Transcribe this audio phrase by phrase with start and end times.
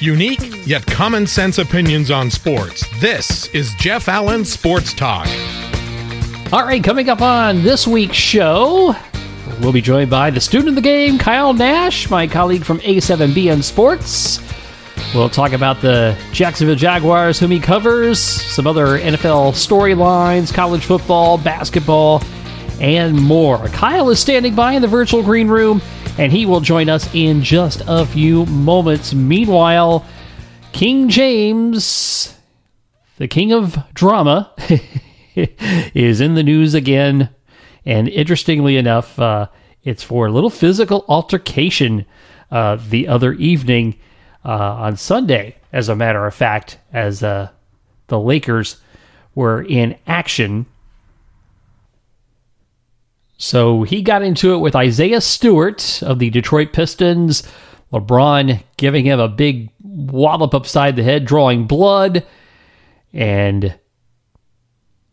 [0.00, 2.86] Unique yet common sense opinions on sports.
[3.00, 5.28] This is Jeff Allen Sports Talk.
[6.52, 8.96] All right, coming up on this week's show,
[9.60, 13.62] we'll be joined by the student of the game, Kyle Nash, my colleague from A7BN
[13.62, 14.40] Sports.
[15.14, 21.36] We'll talk about the Jacksonville Jaguars, whom he covers, some other NFL storylines, college football,
[21.36, 22.22] basketball,
[22.80, 23.68] and more.
[23.68, 25.82] Kyle is standing by in the virtual green room,
[26.20, 29.14] and he will join us in just a few moments.
[29.14, 30.04] Meanwhile,
[30.70, 32.36] King James,
[33.16, 34.52] the king of drama,
[35.34, 37.30] is in the news again.
[37.86, 39.46] And interestingly enough, uh,
[39.82, 42.04] it's for a little physical altercation
[42.50, 43.98] uh, the other evening
[44.44, 47.48] uh, on Sunday, as a matter of fact, as uh,
[48.08, 48.76] the Lakers
[49.34, 50.66] were in action.
[53.40, 57.42] So he got into it with Isaiah Stewart of the Detroit Pistons.
[57.90, 62.26] LeBron giving him a big wallop upside the head, drawing blood.
[63.14, 63.74] And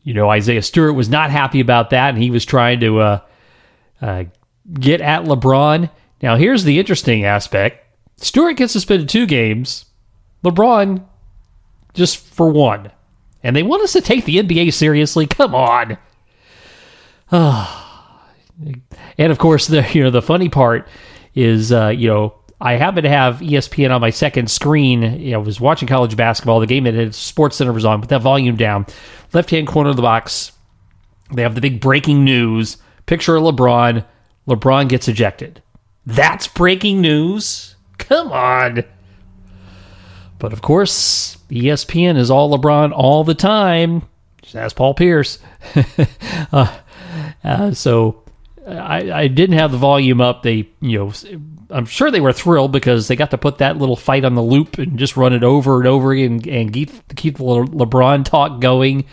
[0.04, 3.20] you know, Isaiah Stewart was not happy about that, and he was trying to uh,
[4.02, 4.26] uh,
[4.74, 5.90] get at LeBron.
[6.22, 7.86] Now, here's the interesting aspect
[8.18, 9.86] Stewart gets suspended two games,
[10.44, 11.02] LeBron
[11.94, 12.92] just for one.
[13.42, 15.28] And they want us to take the NBA seriously?
[15.28, 15.98] Come on.
[19.18, 20.88] and of course, the you know the funny part
[21.36, 25.04] is uh, you know I happen to have ESPN on my second screen.
[25.20, 26.60] You know, I was watching college basketball.
[26.60, 28.02] The game at Sports Center was on.
[28.02, 28.86] Put that volume down
[29.34, 30.52] left hand corner of the box,
[31.34, 34.06] they have the big breaking news picture of LeBron.
[34.48, 35.62] LeBron gets ejected.
[36.06, 37.76] That's breaking news?
[37.98, 38.84] Come on.
[40.40, 44.04] But of course, ESPN is all LeBron all the time.
[44.42, 45.40] Just ask Paul Pierce.
[46.54, 46.78] uh,
[47.44, 48.24] uh, so
[48.68, 50.44] I, I, didn't have the volume up.
[50.44, 51.14] They, you know,
[51.70, 54.42] I'm sure they were thrilled because they got to put that little fight on the
[54.42, 58.60] loop and just run it over and over again and, keep, keep the LeBron talk
[58.60, 59.06] going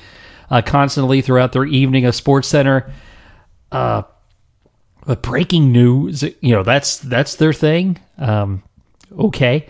[0.50, 2.92] uh, constantly throughout their evening of Sports Center.
[3.70, 4.02] Uh,
[5.06, 7.98] but breaking news, you know, that's that's their thing.
[8.18, 8.62] Um,
[9.12, 9.68] okay,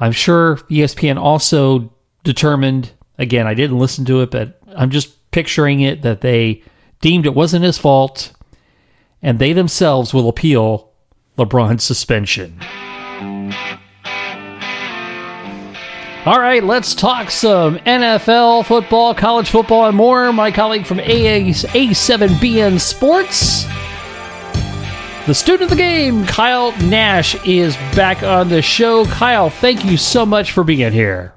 [0.00, 1.92] I'm sure ESPN also
[2.24, 2.90] determined.
[3.18, 6.62] Again, I didn't listen to it, but I'm just picturing it that they
[7.00, 8.32] deemed it wasn't his fault,
[9.22, 10.90] and they themselves will appeal
[11.38, 12.58] LeBron's suspension.
[16.24, 20.32] All right, let's talk some NFL football, college football, and more.
[20.32, 23.64] My colleague from A7BN Sports,
[25.26, 29.04] the student of the game, Kyle Nash, is back on the show.
[29.06, 31.34] Kyle, thank you so much for being here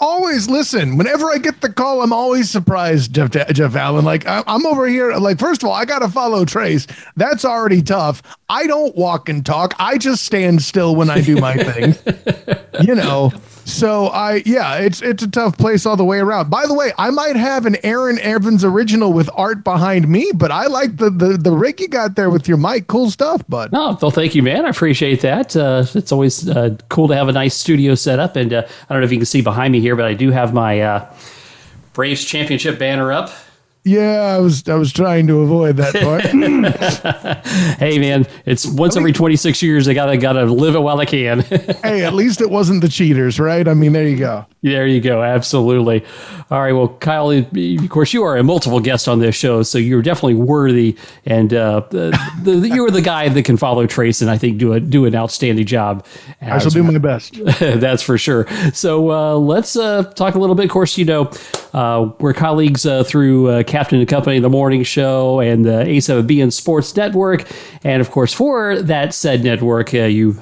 [0.00, 0.96] always listen.
[0.96, 4.04] Whenever I get the call, I'm always surprised, Jeff, Jeff Allen.
[4.04, 5.12] Like I'm over here.
[5.14, 6.86] Like first of all, I got to follow Trace.
[7.16, 8.22] That's already tough.
[8.48, 9.74] I don't walk and talk.
[9.78, 11.94] I just stand still when I do my thing.
[12.86, 13.32] you know.
[13.66, 16.50] So I yeah, it's it's a tough place all the way around.
[16.50, 20.52] By the way, I might have an Aaron Evans original with art behind me, but
[20.52, 22.86] I like the the the rig you got there with your mic.
[22.86, 23.70] Cool stuff, bud.
[23.72, 24.64] Oh, well, thank you, man.
[24.64, 25.56] I appreciate that.
[25.56, 28.94] Uh, it's always uh, cool to have a nice studio set up, and uh, I
[28.94, 31.14] don't know if you can see behind me here, but I do have my uh,
[31.92, 33.32] Braves championship banner up.
[33.86, 36.22] Yeah, I was I was trying to avoid that part.
[37.78, 41.40] hey man, it's once every 26 years I gotta gotta live it while I can.
[41.84, 43.66] hey, at least it wasn't the cheaters, right?
[43.68, 44.44] I mean, there you go.
[44.60, 45.22] There you go.
[45.22, 46.04] Absolutely.
[46.50, 46.72] All right.
[46.72, 50.34] Well, Kyle, of course, you are a multiple guest on this show, so you're definitely
[50.34, 54.58] worthy, and uh, the, the, you're the guy that can follow Trace, and I think
[54.58, 56.04] do a do an outstanding job.
[56.40, 57.38] I shall do my best.
[57.60, 58.48] That's for sure.
[58.72, 60.64] So uh, let's uh, talk a little bit.
[60.64, 61.30] Of course, you know
[61.76, 66.50] uh, we're colleagues uh, through uh, Captain and Company, the morning show, and the A7BN
[66.50, 67.46] Sports Network,
[67.84, 70.34] and of course for that said network, you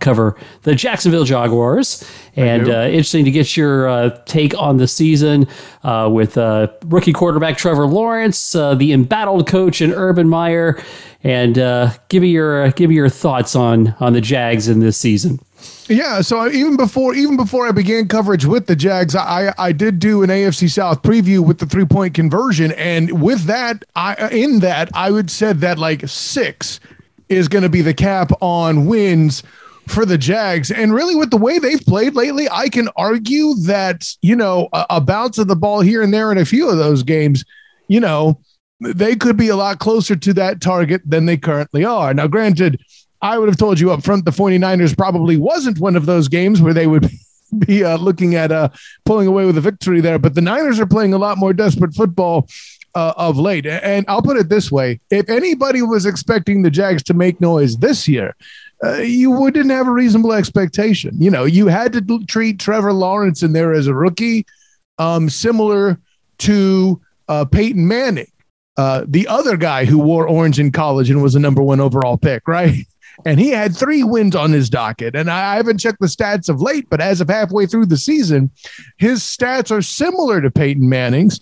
[0.00, 2.04] cover the Jacksonville Jaguars.
[2.38, 5.48] And uh, interesting to get your uh, take on the season
[5.82, 10.80] uh, with uh, rookie quarterback Trevor Lawrence, uh, the embattled coach in Urban Meyer,
[11.24, 14.96] and uh, give me your give me your thoughts on on the Jags in this
[14.96, 15.40] season.
[15.88, 19.98] Yeah, so even before even before I began coverage with the Jags, I I did
[19.98, 24.60] do an AFC South preview with the three point conversion, and with that, I in
[24.60, 26.78] that I would said that like six
[27.28, 29.42] is going to be the cap on wins
[29.88, 30.70] for the Jags.
[30.70, 34.86] And really, with the way they've played lately, I can argue that, you know, a,
[34.90, 37.44] a bounce of the ball here and there in a few of those games,
[37.88, 38.40] you know,
[38.80, 42.14] they could be a lot closer to that target than they currently are.
[42.14, 42.80] Now, granted,
[43.20, 46.60] I would have told you up front the 49ers probably wasn't one of those games
[46.60, 47.08] where they would
[47.58, 48.68] be uh, looking at uh,
[49.04, 51.94] pulling away with a victory there, but the Niners are playing a lot more desperate
[51.94, 52.48] football.
[52.94, 53.64] Uh, of late.
[53.64, 57.76] And I'll put it this way if anybody was expecting the Jags to make noise
[57.76, 58.34] this year,
[58.82, 61.14] uh, you wouldn't have a reasonable expectation.
[61.20, 64.46] You know, you had to treat Trevor Lawrence in there as a rookie,
[64.98, 66.00] um, similar
[66.38, 68.30] to uh, Peyton Manning,
[68.76, 72.16] uh, the other guy who wore orange in college and was a number one overall
[72.16, 72.86] pick, right?
[73.24, 75.14] And he had three wins on his docket.
[75.14, 78.50] And I haven't checked the stats of late, but as of halfway through the season,
[78.96, 81.40] his stats are similar to Peyton Manning's,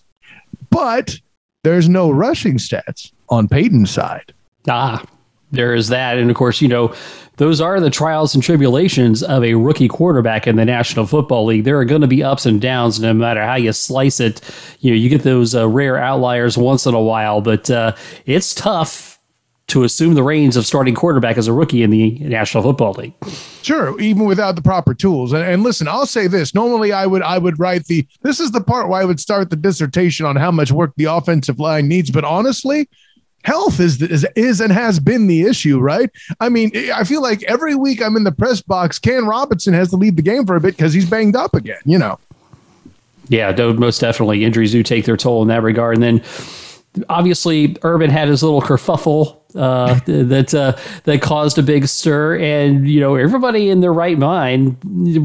[0.70, 1.19] but
[1.64, 4.32] there's no rushing stats on Peyton's side.
[4.69, 5.05] Ah,
[5.52, 6.19] there is that.
[6.19, 6.94] And of course, you know,
[7.37, 11.64] those are the trials and tribulations of a rookie quarterback in the National Football League.
[11.64, 14.40] There are going to be ups and downs no matter how you slice it.
[14.81, 17.94] You know, you get those uh, rare outliers once in a while, but uh,
[18.25, 19.15] it's tough
[19.68, 23.14] to assume the reins of starting quarterback as a rookie in the National Football League.
[23.62, 25.32] Sure, even without the proper tools.
[25.32, 26.54] And, and, listen, I'll say this.
[26.54, 29.50] Normally I would I would write the this is the part where I would start
[29.50, 32.88] the dissertation on how much work the offensive line needs, but honestly,
[33.42, 36.10] health is, is is and has been the issue, right?
[36.38, 39.90] I mean, I feel like every week I'm in the press box, Cam Robinson has
[39.90, 41.80] to lead the game for a bit because he's banged up again.
[41.84, 42.20] You know.
[43.28, 44.44] Yeah, most definitely.
[44.44, 46.22] Injuries do take their toll in that regard, and then
[47.08, 52.88] obviously Urban had his little kerfuffle uh, that uh, that caused a big stir, and
[52.88, 54.76] you know everybody in their right mind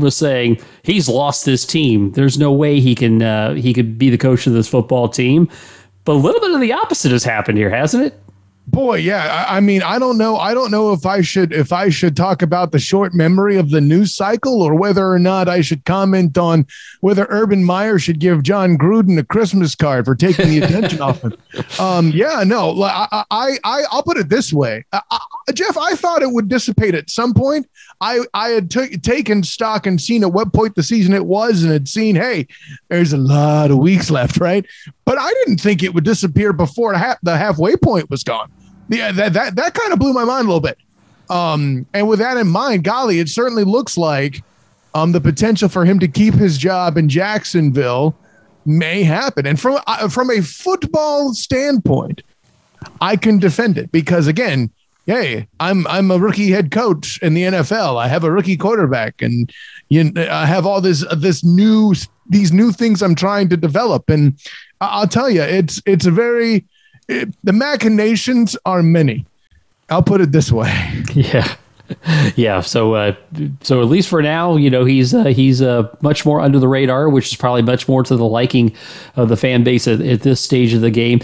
[0.01, 2.11] was saying he's lost his team.
[2.13, 5.49] There's no way he can uh, he could be the coach of this football team.
[6.03, 8.19] But a little bit of the opposite has happened here, hasn't it?
[8.67, 9.45] Boy, yeah.
[9.47, 10.37] I, I, mean, I don't know.
[10.37, 13.71] I don't know if I should if I should talk about the short memory of
[13.71, 16.67] the news cycle or whether or not I should comment on
[17.01, 21.21] whether Urban Meyer should give Jon Gruden a Christmas card for taking the attention off
[21.21, 21.35] him.
[21.79, 22.81] Um, yeah, no.
[22.83, 25.77] I, I, I, will put it this way, I, I, Jeff.
[25.77, 27.67] I thought it would dissipate at some point.
[28.01, 31.63] I, I had t- taken stock and seen at what point the season it was,
[31.63, 32.47] and had seen, hey,
[32.89, 34.65] there's a lot of weeks left, right?
[35.05, 38.51] But I didn't think it would disappear before half, the halfway point was gone
[38.91, 40.77] yeah, that that that kind of blew my mind a little bit.
[41.29, 44.43] Um, and with that in mind, golly, it certainly looks like
[44.93, 48.15] um, the potential for him to keep his job in Jacksonville
[48.65, 49.47] may happen.
[49.47, 52.21] And from uh, from a football standpoint,
[52.99, 54.69] I can defend it because again,
[55.05, 58.01] hey, I'm I'm a rookie head coach in the NFL.
[58.01, 59.51] I have a rookie quarterback, and
[59.89, 61.93] you, I have all this this new
[62.29, 64.09] these new things I'm trying to develop.
[64.09, 64.39] And
[64.79, 66.65] I'll tell you, it's it's a very
[67.07, 69.25] it, the machinations are many.
[69.89, 70.73] I'll put it this way.
[71.13, 71.55] Yeah.
[72.37, 73.15] Yeah, so uh,
[73.63, 76.69] so at least for now, you know he's uh, he's uh, much more under the
[76.69, 78.73] radar, which is probably much more to the liking
[79.17, 81.19] of the fan base at, at this stage of the game.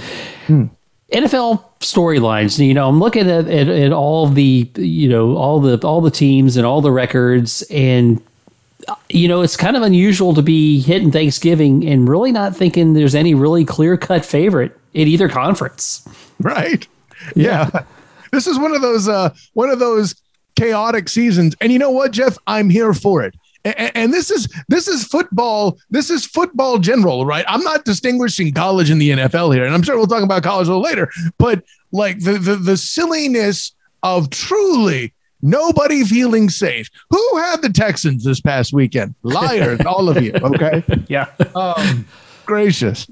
[0.48, 0.66] Hmm.
[1.12, 2.64] NFL storylines.
[2.64, 6.12] You know, I'm looking at, at, at all the you know all the all the
[6.12, 8.22] teams and all the records, and
[9.10, 13.16] you know it's kind of unusual to be hitting Thanksgiving and really not thinking there's
[13.16, 16.08] any really clear cut favorite in either conference.
[16.40, 16.88] Right.
[17.36, 17.70] Yeah.
[17.74, 17.84] yeah.
[18.32, 20.16] This is one of those uh one of those
[20.58, 21.56] chaotic seasons.
[21.62, 22.38] And you know what, Jeff?
[22.48, 23.34] I'm here for it.
[23.76, 25.78] And, and this is this is football.
[25.90, 27.46] This is football general, right?
[27.48, 30.68] I'm not distinguishing college and the NFL here, and I'm sure we'll talk about college
[30.68, 31.10] a little later.
[31.38, 33.74] But like the the, the silliness
[34.04, 36.90] of truly nobody feeling safe.
[37.10, 39.16] Who had the Texans this past weekend?
[39.24, 40.34] Liars, all of you.
[40.34, 40.84] Okay.
[41.08, 41.28] Yeah.
[41.56, 42.06] Um,
[42.46, 43.08] gracious.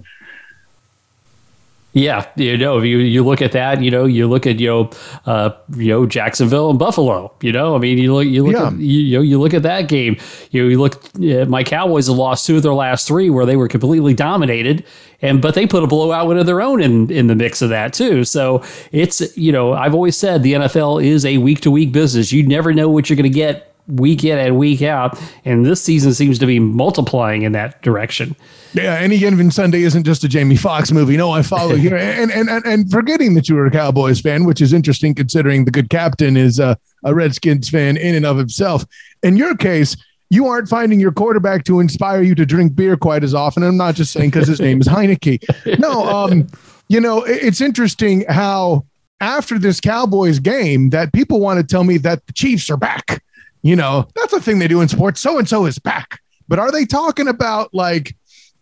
[1.96, 4.90] Yeah, you know, you you look at that, you know, you look at you know,
[5.26, 7.34] uh, you know Jacksonville and Buffalo.
[7.42, 8.68] You know, I mean, you look you look yeah.
[8.68, 10.18] at you, you, know you look at that game.
[10.52, 11.02] You know, you look.
[11.16, 14.84] Uh, my Cowboys have lost two of their last three, where they were completely dominated,
[15.22, 17.70] and but they put a blowout win of their own in in the mix of
[17.70, 18.26] that too.
[18.26, 18.62] So
[18.92, 22.34] it's you know, I've always said the NFL is a week to week business.
[22.34, 25.82] You never know what you're going to get week in and week out, and this
[25.82, 28.36] season seems to be multiplying in that direction.
[28.74, 31.16] Yeah, any given Sunday isn't just a Jamie Foxx movie.
[31.16, 31.96] No, I follow you.
[31.96, 35.66] And, and and and forgetting that you were a Cowboys fan, which is interesting considering
[35.66, 38.86] the good captain is a, a Redskins fan in and of himself.
[39.24, 39.96] In your case,
[40.30, 43.64] you aren't finding your quarterback to inspire you to drink beer quite as often.
[43.64, 45.80] I'm not just saying because his name is Heinicke.
[45.80, 46.48] No, um,
[46.88, 48.86] you know, it's interesting how
[49.22, 53.24] after this Cowboys game that people want to tell me that the Chiefs are back.
[53.66, 55.20] You know, that's a thing they do in sports.
[55.20, 56.20] So and so is back.
[56.48, 58.16] But are they talking about like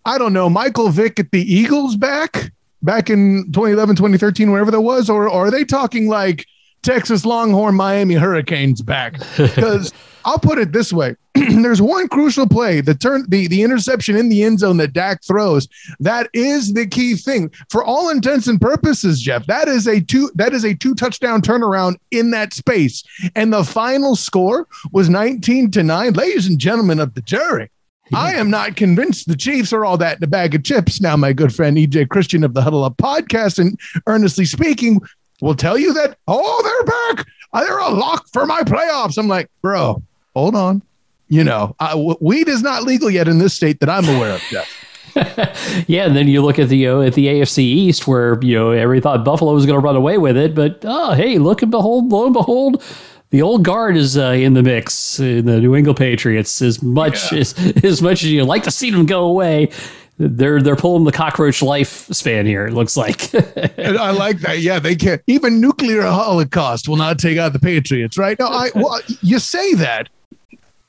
[0.05, 4.79] I don't know, Michael Vick at the Eagles back back in 2011, 2013, wherever that
[4.79, 6.45] was, or, or are they talking like
[6.83, 9.19] Texas Longhorn, Miami Hurricanes back?
[9.37, 9.93] Because
[10.25, 14.29] I'll put it this way: there's one crucial play, the turn, the the interception in
[14.29, 15.67] the end zone that Dak throws.
[15.99, 19.45] That is the key thing for all intents and purposes, Jeff.
[19.47, 23.03] That is a two that is a two touchdown turnaround in that space,
[23.35, 26.13] and the final score was 19 to nine.
[26.13, 27.69] Ladies and gentlemen of the jury,
[28.13, 31.01] I am not convinced the Chiefs are all that in a bag of chips.
[31.01, 35.01] Now, my good friend EJ Christian of the Huddle Up podcast, and earnestly speaking,
[35.43, 37.27] will tell you that, oh, they're back.
[37.53, 39.17] They're a lock for my playoffs.
[39.17, 40.01] I'm like, bro,
[40.33, 40.81] hold on.
[41.27, 44.41] You know, I, weed is not legal yet in this state that I'm aware of.
[44.49, 44.69] Jeff.
[45.87, 48.71] yeah, and then you look at the uh, at the AFC East, where you know
[48.71, 51.69] everybody thought Buffalo was going to run away with it, but oh, hey, look and
[51.69, 52.83] behold, lo and behold,
[53.29, 56.61] the old guard is uh, in the mix in the New England Patriots.
[56.63, 57.39] As much yeah.
[57.39, 59.69] as as much as you like to see them go away,
[60.17, 62.67] they're they're pulling the cockroach lifespan here.
[62.67, 63.33] It looks like.
[63.35, 64.59] I like that.
[64.59, 65.21] Yeah, they can't.
[65.27, 68.37] Even nuclear holocaust will not take out the Patriots, right?
[68.39, 70.09] No, I well, you say that.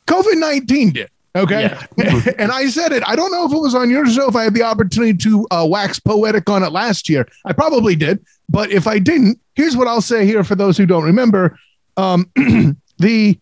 [0.07, 1.11] COVID nineteen did.
[1.37, 1.63] Okay.
[1.97, 2.23] Yeah.
[2.39, 3.03] and I said it.
[3.07, 5.47] I don't know if it was on your show, if I had the opportunity to
[5.51, 7.27] uh, wax poetic on it last year.
[7.45, 8.25] I probably did.
[8.49, 11.59] But if I didn't, here's what I'll say here for those who don't remember
[11.97, 12.31] um,
[12.99, 13.39] the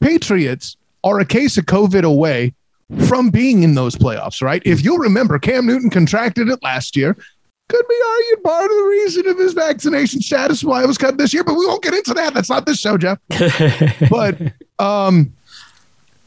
[0.00, 2.54] Patriots are a case of COVID away
[3.06, 4.62] from being in those playoffs, right?
[4.64, 7.16] If you'll remember, Cam Newton contracted it last year.
[7.68, 11.18] Could be argued part of the reason of his vaccination status why it was cut
[11.18, 12.32] this year, but we won't get into that.
[12.32, 13.18] That's not this show, Jeff.
[14.08, 14.40] but
[14.78, 15.32] um,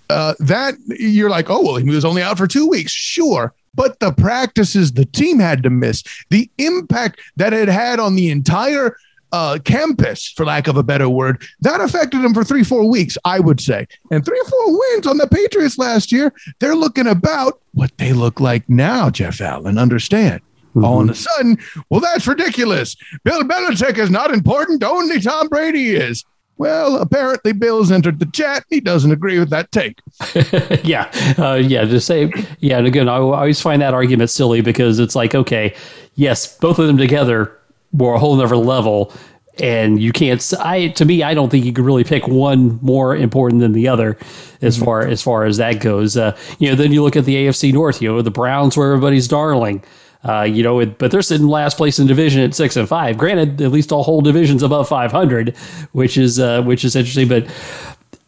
[0.10, 3.54] uh, that you're like, oh well, he was only out for two weeks, sure.
[3.74, 8.30] But the practices the team had to miss, the impact that it had on the
[8.32, 8.98] entire
[9.32, 13.18] uh, campus, for lack of a better word, that affected them for three, four weeks,
[13.26, 13.88] I would say.
[14.12, 18.14] And three or four wins on the Patriots last year, they're looking about what they
[18.14, 19.78] look like now, Jeff Allen.
[19.78, 20.42] Understand?
[20.70, 20.86] Mm-hmm.
[20.86, 21.58] All of a sudden,
[21.90, 22.96] well, that's ridiculous.
[23.24, 24.84] Bill Belichick is not important.
[24.84, 26.26] Only Tom Brady is.
[26.58, 28.66] Well, apparently Bill's entered the chat.
[28.70, 30.02] He doesn't agree with that take.
[30.84, 31.86] yeah, uh, yeah.
[31.86, 32.80] To say, yeah.
[32.80, 35.74] And again, I always find that argument silly because it's like, okay,
[36.16, 37.59] yes, both of them together
[37.91, 39.13] were a whole nother level
[39.60, 43.15] and you can't i to me i don't think you could really pick one more
[43.15, 44.17] important than the other
[44.62, 44.86] as mm-hmm.
[44.86, 47.74] far as far as that goes uh, you know then you look at the afc
[47.74, 49.84] north you know the browns were everybody's darling
[50.24, 53.17] uh, you know, it, but they're sitting last place in division at six and five.
[53.17, 55.55] Granted, at least all whole divisions above five hundred,
[55.93, 57.29] which is uh, which is interesting.
[57.29, 57.48] But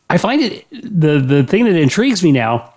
[0.09, 2.73] I find it the the thing that intrigues me now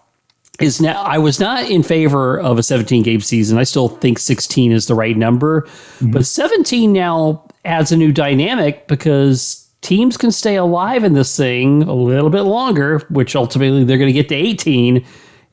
[0.61, 3.59] is now I was not in favor of a 17 game season.
[3.59, 6.13] I still think 16 is the right number, mm-hmm.
[6.13, 11.83] but 17 now adds a new dynamic because teams can stay alive in this thing
[11.83, 15.05] a little bit longer, which ultimately they're going to get to 18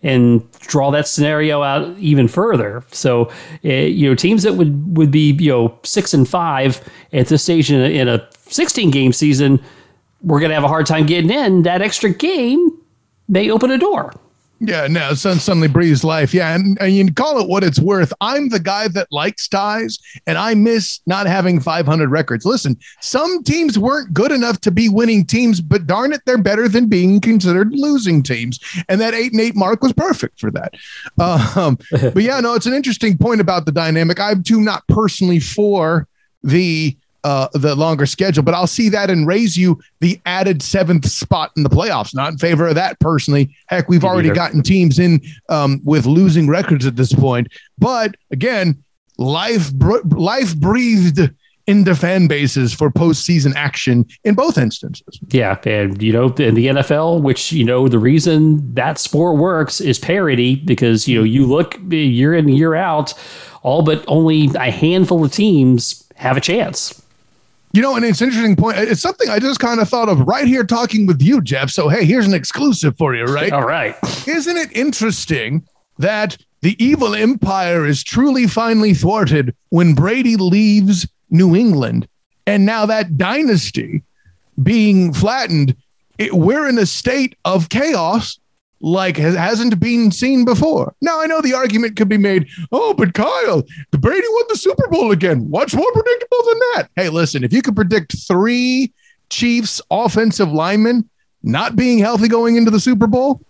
[0.03, 2.84] and draw that scenario out even further.
[2.91, 3.25] So,
[3.63, 6.81] uh, you know, teams that would would be you know six and five
[7.13, 9.60] at this stage in a, in a 16 game season,
[10.22, 11.63] we're going to have a hard time getting in.
[11.63, 12.77] That extra game
[13.27, 14.13] may open a door.
[14.63, 16.36] Yeah, no, son suddenly breathes life.
[16.36, 18.13] Yeah, and, and you call it what it's worth.
[18.22, 22.46] I'm the guy that likes ties, and I miss not having 500 records.
[22.46, 26.68] Listen, some teams weren't good enough to be winning teams, but darn it, they're better
[26.68, 28.60] than being considered losing teams.
[28.88, 30.75] And that eight and eight mark was perfect for that.
[31.20, 34.20] Um, but yeah, no, it's an interesting point about the dynamic.
[34.20, 36.08] I'm too not personally for
[36.44, 41.08] the uh, the longer schedule, but I'll see that and raise you the added seventh
[41.08, 42.16] spot in the playoffs.
[42.16, 43.56] Not in favor of that personally.
[43.68, 44.36] Heck, we've already either.
[44.36, 47.48] gotten teams in um, with losing records at this point.
[47.78, 48.84] But again,
[49.18, 49.72] life
[50.06, 51.30] life breathed
[51.68, 55.20] into fan bases for postseason action in both instances.
[55.30, 59.80] Yeah, and you know, in the NFL, which you know, the reason that sport works
[59.80, 63.13] is parity because you know you look year in year out,
[63.62, 67.00] all but only a handful of teams have a chance.
[67.74, 68.78] You know, and it's an interesting point.
[68.78, 71.70] It's something I just kind of thought of right here talking with you, Jeff.
[71.70, 73.51] So, hey, here's an exclusive for you, right?
[73.54, 73.96] All right.
[74.28, 75.66] Isn't it interesting
[75.98, 82.08] that the evil empire is truly finally thwarted when Brady leaves New England?
[82.46, 84.04] And now that dynasty
[84.62, 85.75] being flattened,
[86.18, 88.38] it, we're in a state of chaos
[88.81, 90.93] like hasn't been seen before.
[91.01, 94.57] Now I know the argument could be made, oh, but Kyle, the Brady won the
[94.57, 95.50] Super Bowl again.
[95.50, 96.89] What's more predictable than that?
[96.95, 98.91] Hey, listen, if you could predict three
[99.29, 101.09] Chiefs offensive linemen
[101.43, 103.41] not being healthy going into the Super Bowl,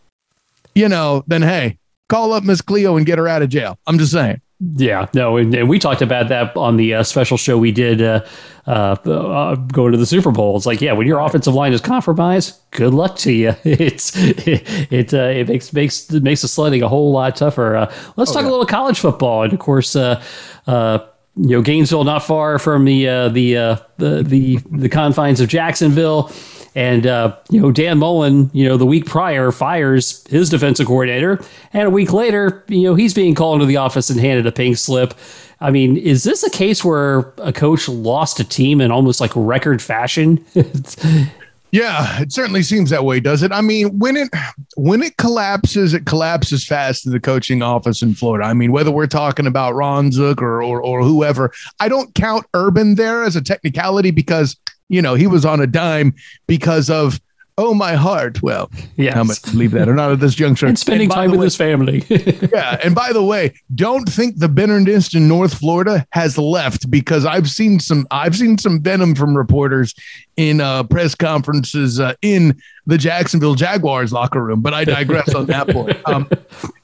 [0.75, 1.77] you know, then hey,
[2.09, 3.79] call up Miss Cleo and get her out of jail.
[3.87, 4.41] I'm just saying.
[4.75, 7.99] Yeah, no, and, and, we talked about that on the uh, special show we did
[7.99, 8.23] uh,
[8.67, 10.55] uh, uh, going to the Super Bowl.
[10.55, 13.55] It's like, yeah, when your offensive line is compromised, good luck to you.
[13.63, 14.43] It's it
[14.91, 17.75] it, uh, it makes makes it makes the sledding a whole lot tougher.
[17.75, 18.49] Uh, let's oh, talk yeah.
[18.49, 20.21] a little college football, and of course, uh,
[20.67, 20.99] uh,
[21.37, 25.47] you know, Gainesville not far from the uh, the, uh, the the the confines of
[25.49, 26.31] Jacksonville.
[26.73, 31.43] And, uh, you know, Dan Mullen, you know, the week prior fires his defensive coordinator.
[31.73, 34.51] And a week later, you know, he's being called into the office and handed a
[34.51, 35.13] pink slip.
[35.59, 39.31] I mean, is this a case where a coach lost a team in almost like
[39.35, 40.43] record fashion?
[41.71, 43.53] Yeah, it certainly seems that way, does it?
[43.53, 44.29] I mean, when it
[44.75, 48.45] when it collapses, it collapses fast in the coaching office in Florida.
[48.45, 52.45] I mean, whether we're talking about Ron Zook or, or or whoever, I don't count
[52.53, 54.57] Urban there as a technicality because
[54.91, 56.13] you know he was on a dime
[56.47, 57.19] because of
[57.57, 58.41] oh my heart.
[58.41, 59.13] Well, yes.
[59.13, 60.65] how much believe that or not at this juncture?
[60.65, 62.03] And spending and time with way, his family.
[62.09, 67.25] yeah, and by the way, don't think the bitterness in North Florida has left because
[67.25, 69.93] I've seen some I've seen some venom from reporters
[70.37, 74.61] in uh, press conferences uh, in the Jacksonville Jaguars locker room.
[74.61, 75.97] But I digress on that point.
[76.11, 76.27] Um,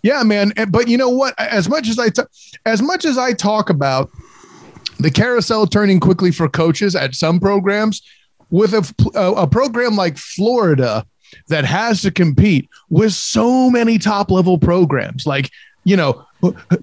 [0.03, 0.53] yeah, man.
[0.69, 1.33] But you know what?
[1.37, 2.21] As much as I t-
[2.65, 4.09] as much as I talk about
[4.99, 8.01] the carousel turning quickly for coaches at some programs
[8.49, 11.05] with a, a, program like Florida
[11.49, 15.51] that has to compete with so many top level programs, like,
[15.83, 16.25] you know,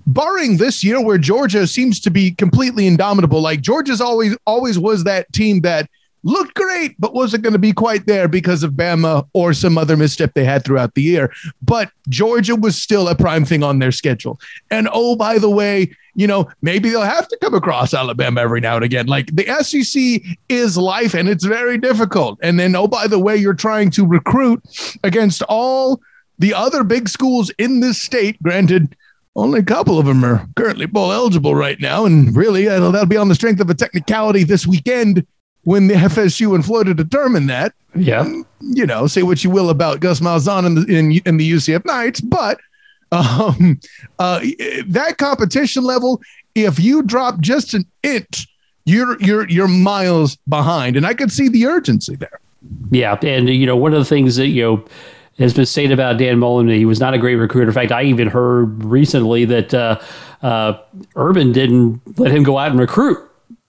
[0.07, 5.05] barring this year where Georgia seems to be completely indomitable, like Georgia's always, always was
[5.05, 5.89] that team that
[6.25, 9.97] looked great, but wasn't going to be quite there because of Bama or some other
[9.97, 11.33] misstep they had throughout the year.
[11.63, 14.41] But Georgia was still a prime thing on their schedule.
[14.71, 18.61] And oh, by the way, you know, maybe they'll have to come across Alabama every
[18.61, 19.07] now and again.
[19.07, 22.39] Like the SEC is life and it's very difficult.
[22.43, 24.63] And then, oh, by the way, you're trying to recruit
[25.05, 26.01] against all
[26.39, 28.43] the other big schools in this state.
[28.43, 28.97] Granted,
[29.37, 32.07] only a couple of them are currently bowl eligible right now.
[32.07, 35.27] And really, uh, that'll be on the strength of a technicality this weekend
[35.65, 37.75] when the FSU and Florida determine that.
[37.95, 38.29] Yeah.
[38.61, 41.85] You know, say what you will about Gus Malzahn and the, in, in the UCF
[41.85, 42.59] Knights, but
[43.13, 43.79] um,
[44.19, 44.41] uh,
[44.87, 46.21] that competition level,
[46.55, 48.49] if you drop just an inch,
[48.85, 52.41] you're you're you're miles behind, and I could see the urgency there.
[52.91, 54.85] Yeah, and you know, one of the things that you know
[55.39, 57.69] has been stated about Dan Mullen, he was not a great recruiter.
[57.69, 60.01] In fact, I even heard recently that uh,
[60.43, 60.79] uh,
[61.17, 63.19] Urban didn't let him go out and recruit.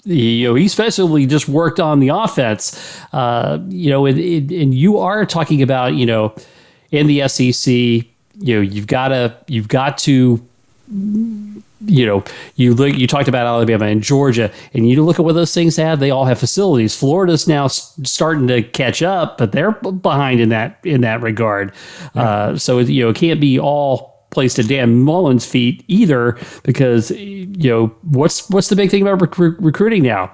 [0.05, 3.01] He, you know, he especially just worked on the offense.
[3.11, 4.19] Uh, you know, and,
[4.51, 6.35] and you are talking about you know
[6.91, 8.05] in the SEC
[8.39, 10.45] you know you've got to you've got to
[11.87, 12.23] you know
[12.55, 15.75] you look you talked about Alabama and Georgia and you look at what those things
[15.75, 16.95] have they all have facilities.
[16.95, 21.73] Florida's now starting to catch up but they're behind in that in that regard.
[22.13, 27.09] Uh, so you know it can't be all placed at Dan Mullen's feet either because
[27.09, 30.31] you know what's what's the big thing about rec- recruiting now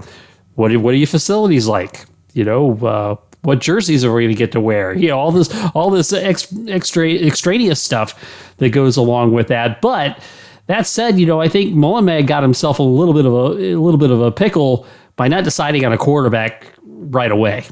[0.55, 4.37] what what are your facilities like you know uh, what jerseys are we going to
[4.37, 4.93] get to wear?
[4.93, 9.81] You know, all this, all this ex, extra extraneous stuff that goes along with that.
[9.81, 10.19] But
[10.67, 13.73] that said, you know, I think Mullen Mag got himself a little bit of a,
[13.73, 14.85] a little bit of a pickle
[15.15, 17.65] by not deciding on a quarterback right away.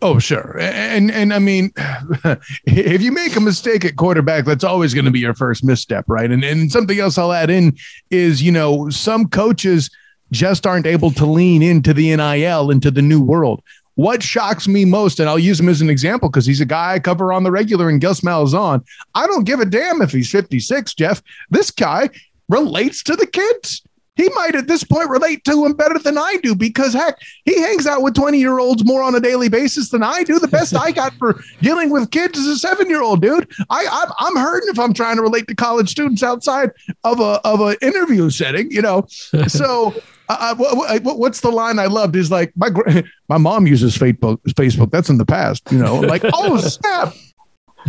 [0.00, 0.58] Oh, sure.
[0.60, 1.72] And and I mean,
[2.66, 6.04] if you make a mistake at quarterback, that's always going to be your first misstep,
[6.08, 6.30] right?
[6.30, 7.76] And and something else I'll add in
[8.10, 9.90] is, you know, some coaches
[10.30, 13.62] just aren't able to lean into the NIL into the new world.
[13.94, 16.94] What shocks me most, and I'll use him as an example because he's a guy
[16.94, 18.82] I cover on the regular and Gus Malzahn.
[19.14, 21.22] I don't give a damn if he's 56, Jeff.
[21.50, 22.08] This guy
[22.48, 23.82] relates to the kids.
[24.14, 27.58] He might at this point relate to him better than I do because heck, he
[27.60, 30.38] hangs out with 20 year olds more on a daily basis than I do.
[30.38, 33.50] The best I got for dealing with kids is a seven year old dude.
[33.70, 36.72] I, I'm, I'm hurting if I'm trying to relate to college students outside
[37.04, 39.06] of a of an interview setting, you know.
[39.48, 39.94] So
[40.28, 42.70] uh, what, what, what's the line I loved is like my
[43.28, 44.38] my mom uses Facebook.
[44.50, 46.00] Facebook that's in the past, you know.
[46.00, 47.14] Like oh snap,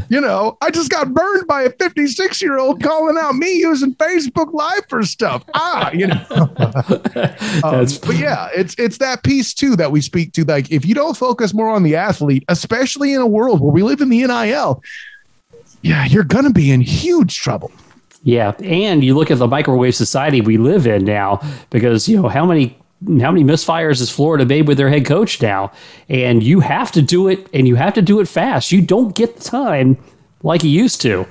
[0.10, 3.96] you know, I just got burned by a 56 year old calling out me using
[3.96, 5.44] Facebook Live for stuff.
[5.54, 6.26] Ah, you know.
[7.64, 10.46] um, but yeah, it's it's that piece too that we speak to.
[10.46, 13.84] Like if you don't focus more on the athlete, especially in a world where we
[13.84, 14.84] live in the NIL,
[15.82, 17.72] yeah, you're gonna be in huge trouble.
[18.24, 22.30] Yeah, and you look at the microwave society we live in now, because you know
[22.30, 22.78] how many
[23.22, 25.72] how many misfires has Florida made with their head coach now,
[26.10, 28.72] and you have to do it, and you have to do it fast.
[28.72, 29.98] You don't get the time
[30.42, 31.28] like you used to.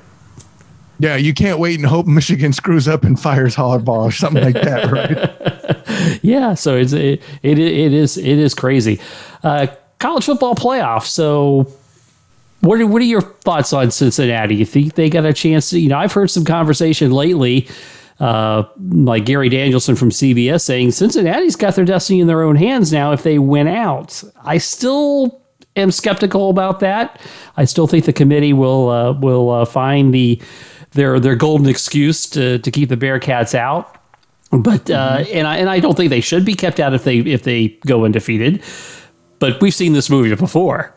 [0.98, 4.54] Yeah, you can't wait and hope Michigan screws up and fires Harbaugh or something like
[4.54, 6.18] that, right?
[6.22, 9.00] yeah, so it's it, it it is it is crazy.
[9.42, 9.66] Uh,
[9.98, 11.04] college football playoff.
[11.06, 11.72] So
[12.60, 14.54] what are, what are your thoughts on Cincinnati?
[14.54, 17.68] You think they got a chance to, you know, I've heard some conversation lately,
[18.22, 22.92] uh, like Gary Danielson from CBS saying Cincinnati's got their destiny in their own hands
[22.92, 24.22] now if they win out.
[24.44, 25.42] I still
[25.74, 27.20] am skeptical about that.
[27.56, 30.40] I still think the committee will uh, will uh, find the
[30.92, 33.98] their their golden excuse to, to keep the Bearcats out.
[34.52, 35.36] But uh, mm-hmm.
[35.36, 37.70] and I and I don't think they should be kept out if they if they
[37.86, 38.62] go undefeated.
[39.40, 40.94] But we've seen this movie before.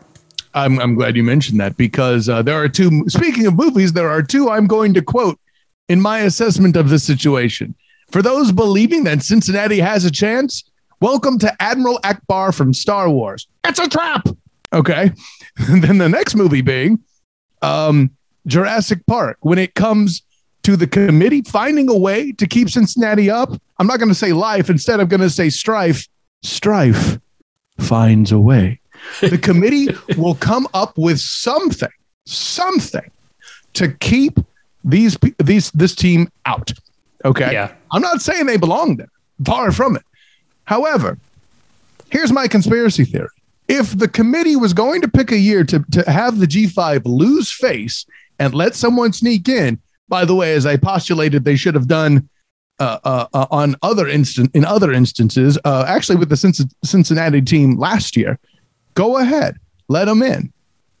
[0.54, 3.04] I'm, I'm glad you mentioned that because uh, there are two.
[3.08, 5.40] Speaking of movies, there are two I'm going to quote
[5.88, 7.74] in my assessment of the situation.
[8.10, 10.64] For those believing that Cincinnati has a chance,
[11.00, 13.46] welcome to Admiral Ackbar from Star Wars.
[13.64, 14.28] It's a trap.
[14.72, 15.12] Okay.
[15.68, 17.00] then the next movie being
[17.62, 18.10] um,
[18.46, 19.38] Jurassic Park.
[19.40, 20.22] When it comes
[20.62, 24.32] to the committee finding a way to keep Cincinnati up, I'm not going to say
[24.32, 24.70] life.
[24.70, 26.08] Instead, I'm going to say strife.
[26.42, 27.18] Strife
[27.78, 28.80] finds a way.
[29.20, 31.90] The committee will come up with something,
[32.24, 33.08] something
[33.74, 34.40] to keep
[34.86, 36.72] these these this team out.
[37.24, 37.52] Okay.
[37.52, 37.74] Yeah.
[37.90, 39.10] I'm not saying they belong there.
[39.44, 40.02] Far from it.
[40.64, 41.18] However,
[42.10, 43.28] here's my conspiracy theory.
[43.68, 47.50] If the committee was going to pick a year to, to have the G5 lose
[47.50, 48.06] face
[48.38, 52.28] and let someone sneak in, by the way, as I postulated, they should have done
[52.78, 57.76] uh, uh, uh, on other instant in other instances, uh, actually with the Cincinnati team
[57.78, 58.38] last year.
[58.94, 59.56] Go ahead,
[59.88, 60.52] let them in.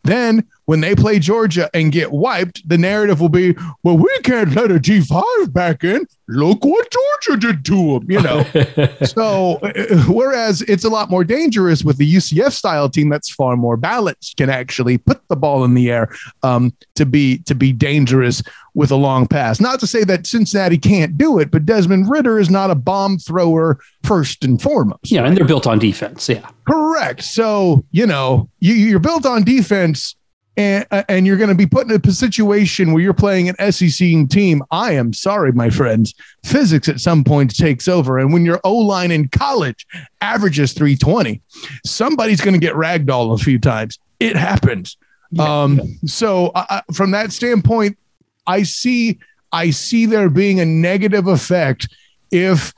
[0.02, 4.54] Then when they play Georgia and get wiped, the narrative will be, well, we can't
[4.54, 6.06] let a G5 back in.
[6.28, 8.42] Look what Georgia did to them, you know.
[9.04, 13.56] so, uh, whereas it's a lot more dangerous with the UCF style team that's far
[13.56, 16.08] more balanced, can actually put the ball in the air
[16.42, 18.42] um, to be to be dangerous
[18.74, 19.60] with a long pass.
[19.60, 23.18] Not to say that Cincinnati can't do it, but Desmond Ridder is not a bomb
[23.18, 25.12] thrower first and foremost.
[25.12, 25.28] Yeah, right?
[25.28, 26.28] and they're built on defense.
[26.28, 27.22] Yeah, correct.
[27.22, 30.16] So you know you, you're built on defense
[30.56, 33.72] and uh, and you're going to be put in a situation where you're playing an
[33.72, 34.62] SEC team.
[34.70, 36.14] I am sorry, my friends.
[36.44, 39.86] Physics at some point takes over, and when your O line in college
[40.20, 41.40] averages 320,
[41.84, 43.98] somebody's going to get ragdoll a few times.
[44.18, 44.96] It happens.
[45.30, 45.62] Yeah.
[45.62, 47.98] Um, so uh, from that standpoint,
[48.46, 49.18] I see
[49.52, 51.88] I see there being a negative effect
[52.30, 52.72] if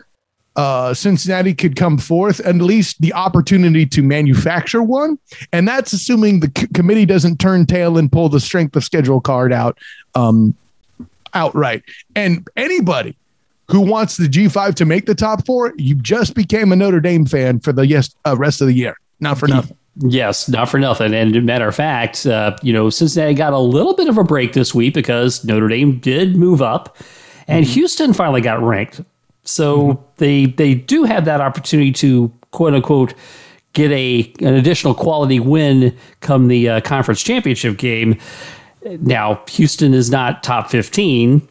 [0.58, 5.16] uh, Cincinnati could come forth, at least the opportunity to manufacture one.
[5.52, 9.20] And that's assuming the c- committee doesn't turn tail and pull the strength of schedule
[9.20, 9.78] card out
[10.16, 10.56] um,
[11.32, 11.84] outright.
[12.16, 13.16] And anybody
[13.68, 17.24] who wants the G5 to make the top four, you just became a Notre Dame
[17.24, 18.98] fan for the yes, uh, rest of the year.
[19.20, 19.76] Not for nothing.
[20.00, 21.14] Yes, not for nothing.
[21.14, 24.54] And matter of fact, uh, you know, Cincinnati got a little bit of a break
[24.54, 26.96] this week because Notre Dame did move up,
[27.46, 27.74] and mm-hmm.
[27.74, 29.02] Houston finally got ranked.
[29.48, 30.02] So mm-hmm.
[30.18, 33.14] they they do have that opportunity to quote unquote
[33.72, 38.18] get a an additional quality win come the uh, conference championship game.
[38.84, 41.48] Now Houston is not top fifteen,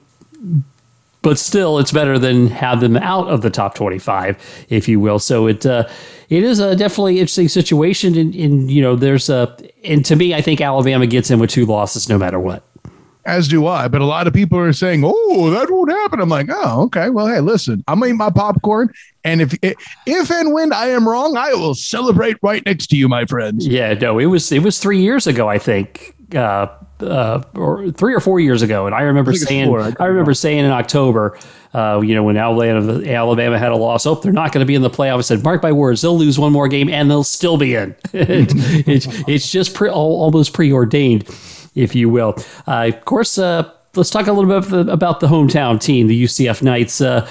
[1.24, 4.38] but still it's better than have them out of the top twenty five,
[4.70, 5.18] if you will.
[5.18, 5.90] So it uh,
[6.30, 8.16] it is a definitely interesting situation.
[8.16, 11.50] And in you know there's a and to me I think Alabama gets in with
[11.50, 12.64] two losses no matter what
[13.28, 13.88] as do I.
[13.88, 17.10] But a lot of people are saying, "Oh, that won't happen." I'm like, "Oh, okay.
[17.10, 18.92] Well, hey, listen, I'm eating my popcorn,
[19.24, 23.08] and if if and when I am wrong, I will celebrate right next to you,
[23.08, 26.16] my friends." Yeah, no, it was it was three years ago, I think.
[26.34, 26.68] Uh,
[27.00, 30.34] uh, or three or four years ago, and I remember I saying, I, I remember
[30.34, 31.38] saying in October,
[31.74, 34.76] uh, you know, when Alabama, Alabama had a loss, oh, they're not going to be
[34.76, 35.20] in the playoffs.
[35.20, 37.96] I said, mark my words, they'll lose one more game and they'll still be in.
[38.14, 41.28] it's, it's just pre, almost preordained
[41.78, 42.36] if you will.
[42.68, 46.62] Uh, of course, uh, let's talk a little bit about the hometown team, the UCF
[46.62, 47.02] Knights.
[47.02, 47.28] Uh,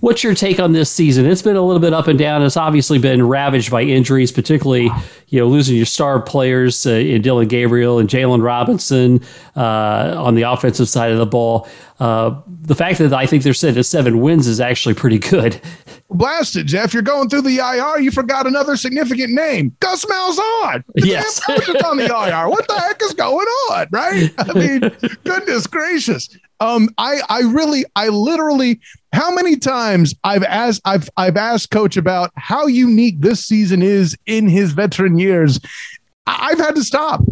[0.00, 1.24] what's your take on this season?
[1.24, 2.42] It's been a little bit up and down.
[2.42, 4.90] It's obviously been ravaged by injuries, particularly
[5.28, 9.20] you know losing your star players uh, in Dillon Gabriel and Jaylon Robinson
[9.56, 11.68] uh, on the offensive side of the ball.
[12.00, 15.60] Uh, the fact that I think they're set at seven wins is actually pretty good.
[16.14, 16.94] Blast it, Jeff!
[16.94, 18.00] You're going through the IR.
[18.00, 20.84] You forgot another significant name, Gus Malzahn.
[20.94, 21.40] Yes,
[21.84, 22.48] on the IR.
[22.48, 23.88] What the heck is going on?
[23.90, 24.32] Right?
[24.38, 24.80] I mean,
[25.24, 26.28] goodness gracious.
[26.60, 28.80] Um, I I really I literally
[29.12, 34.16] how many times I've asked I've I've asked coach about how unique this season is
[34.26, 35.58] in his veteran years.
[36.26, 37.22] I've had to stop.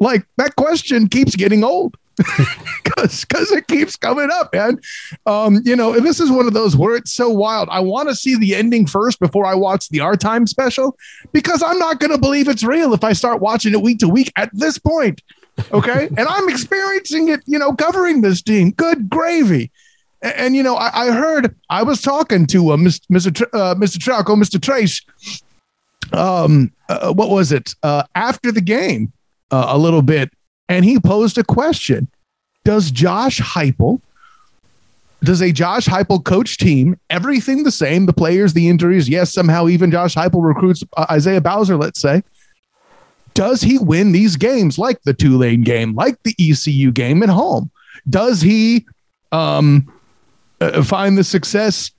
[0.00, 1.96] Like that question keeps getting old
[2.84, 4.80] because because it keeps coming up, man.
[5.26, 7.68] Um, you know, this is one of those where it's so wild.
[7.70, 10.96] I want to see the ending first before I watch the Our Time special
[11.32, 14.08] because I'm not going to believe it's real if I start watching it week to
[14.08, 15.22] week at this point.
[15.72, 17.40] Okay, and I'm experiencing it.
[17.46, 18.70] You know, covering this team.
[18.70, 19.70] Good gravy.
[20.22, 23.34] And, and you know, I, I, heard I was talking to uh, Mr.
[23.34, 23.98] Tr- uh, Mr.
[23.98, 24.60] Trauco, Mr.
[24.60, 25.02] Trace.
[26.12, 27.74] Um, uh, what was it?
[27.82, 29.12] Uh, after the game,
[29.50, 30.30] uh, a little bit
[30.68, 32.08] and he posed a question
[32.64, 34.00] Does Josh Heupel,
[35.24, 38.06] does a Josh Heupel coach team everything the same?
[38.06, 42.22] The players, the injuries, yes, somehow even Josh Heupel recruits uh, Isaiah Bowser, let's say.
[43.32, 47.70] Does he win these games like the Tulane game, like the ECU game at home?
[48.08, 48.86] Does he
[49.32, 49.92] um,
[50.60, 51.90] uh, find the success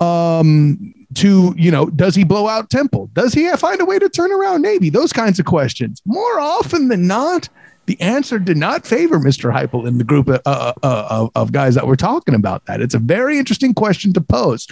[0.00, 3.10] um, to, you know, does he blow out Temple?
[3.12, 4.90] Does he find a way to turn around Navy?
[4.90, 6.02] Those kinds of questions.
[6.04, 7.48] More often than not,
[7.86, 9.52] the answer did not favor Mr.
[9.52, 12.80] Heupel in the group of, uh, uh, uh of guys that were talking about that.
[12.80, 14.66] It's a very interesting question to pose.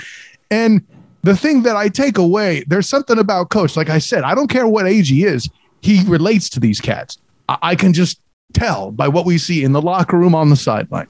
[0.50, 0.84] And
[1.22, 3.76] the thing that I take away, there's something about coach.
[3.76, 5.48] Like I said, I don't care what age he is.
[5.80, 7.18] he relates to these cats.
[7.48, 8.20] I, I can just
[8.52, 11.08] tell by what we see in the locker room on the sideline.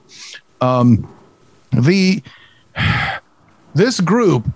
[0.60, 1.12] Um,
[1.72, 2.22] the
[3.74, 4.46] this group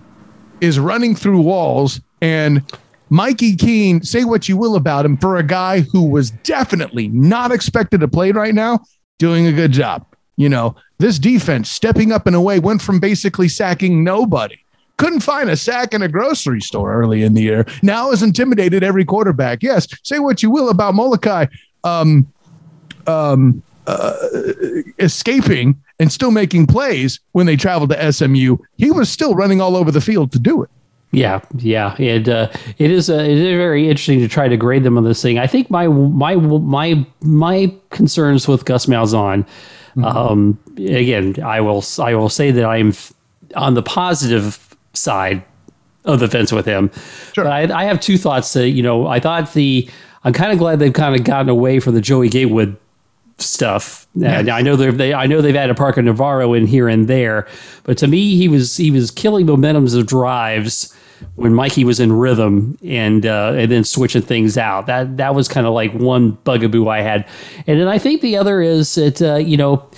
[0.61, 2.63] is running through walls and
[3.09, 7.51] Mikey Keene, say what you will about him, for a guy who was definitely not
[7.51, 8.79] expected to play right now,
[9.17, 10.05] doing a good job.
[10.37, 14.57] You know, this defense stepping up in a way went from basically sacking nobody.
[14.97, 17.65] Couldn't find a sack in a grocery store early in the year.
[17.81, 19.63] Now has intimidated every quarterback.
[19.63, 21.47] Yes, say what you will about Mordecai
[21.83, 22.31] um,
[23.07, 24.13] um, uh,
[24.99, 28.57] escaping and still making plays when they traveled to SMU.
[28.77, 30.69] He was still running all over the field to do it.
[31.11, 34.83] Yeah, yeah, and uh, it is uh, it is very interesting to try to grade
[34.83, 35.39] them on this thing.
[35.39, 39.47] I think my my my my concerns with Gus Malzahn.
[39.95, 40.05] Mm-hmm.
[40.05, 42.93] Um, again, I will I will say that I'm
[43.55, 45.43] on the positive side
[46.05, 46.91] of the fence with him.
[47.33, 47.43] Sure.
[47.43, 48.53] But I, I have two thoughts.
[48.53, 49.89] That, you know, I thought the
[50.23, 52.77] I'm kind of glad they've kind of gotten away from the Joey Gatewood
[53.37, 54.07] stuff.
[54.21, 57.47] And I know they've they I know they've added Parker Navarro in here and there,
[57.83, 60.93] but to me he was he was killing momentums of drives
[61.35, 64.85] when Mikey was in rhythm and uh, and then switching things out.
[64.87, 67.27] That that was kind of like one bugaboo I had,
[67.67, 69.89] and then I think the other is that uh, you know.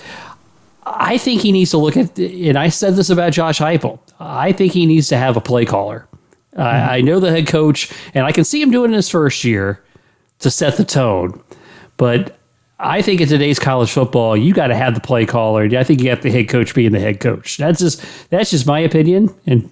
[0.84, 4.00] I think he needs to look at, and I said this about Josh Heupel.
[4.18, 6.08] I think he needs to have a play caller.
[6.54, 6.90] Mm-hmm.
[6.90, 9.80] I know the head coach, and I can see him doing this first year
[10.40, 11.40] to set the tone.
[11.96, 12.36] But
[12.78, 15.64] I think in today's college football, you got to have the play caller.
[15.64, 17.56] I think you have the head coach being the head coach.
[17.56, 19.32] That's just that's just my opinion.
[19.46, 19.70] And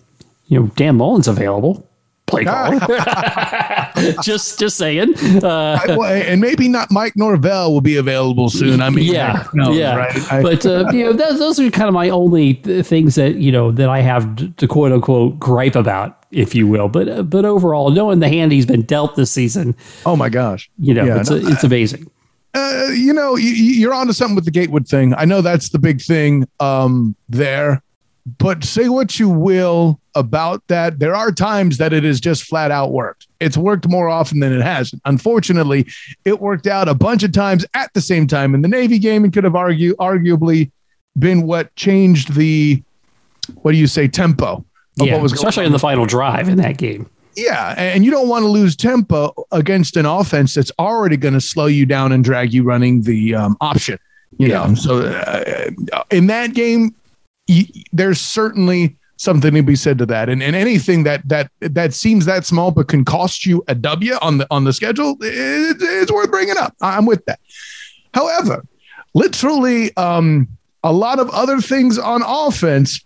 [0.50, 1.86] you know, Dan Mullen's available.
[2.26, 2.78] Play caller.
[4.22, 5.14] just just saying.
[5.42, 8.80] Uh, and maybe not Mike Norvell will be available soon.
[8.80, 9.96] I mean, yeah, knows, yeah.
[9.96, 10.32] Right?
[10.32, 13.50] I, but uh, you know, those, those are kind of my only things that you
[13.50, 16.88] know that I have to quote unquote gripe about, if you will.
[16.88, 20.70] But uh, but overall, knowing the hand he's been dealt this season, oh my gosh,
[20.78, 22.10] you know, yeah, it's no, it's amazing.
[22.54, 25.14] Uh, you know, you, you're onto something with the Gatewood thing.
[25.14, 27.82] I know that's the big thing um, there
[28.38, 30.98] but say what you will about that.
[30.98, 33.26] There are times that it has just flat out worked.
[33.40, 34.94] It's worked more often than it has.
[35.04, 35.86] Unfortunately,
[36.24, 39.24] it worked out a bunch of times at the same time in the Navy game
[39.24, 40.70] and could have argue, arguably
[41.18, 42.82] been what changed the,
[43.62, 44.64] what do you say, tempo
[45.00, 47.08] of yeah, what was especially in the final drive in that game.
[47.36, 51.40] Yeah, and you don't want to lose tempo against an offense that's already going to
[51.40, 53.98] slow you down and drag you running the um, option.
[54.38, 54.66] You yeah.
[54.66, 55.70] know, so uh,
[56.10, 56.94] in that game,
[57.92, 60.30] there's certainly something to be said to that.
[60.30, 64.14] And, and anything that that that seems that small but can cost you a W
[64.22, 66.74] on the on the schedule, it, it's worth bringing up.
[66.80, 67.38] I'm with that.
[68.14, 68.64] However,
[69.14, 70.48] literally um,
[70.82, 73.04] a lot of other things on offense.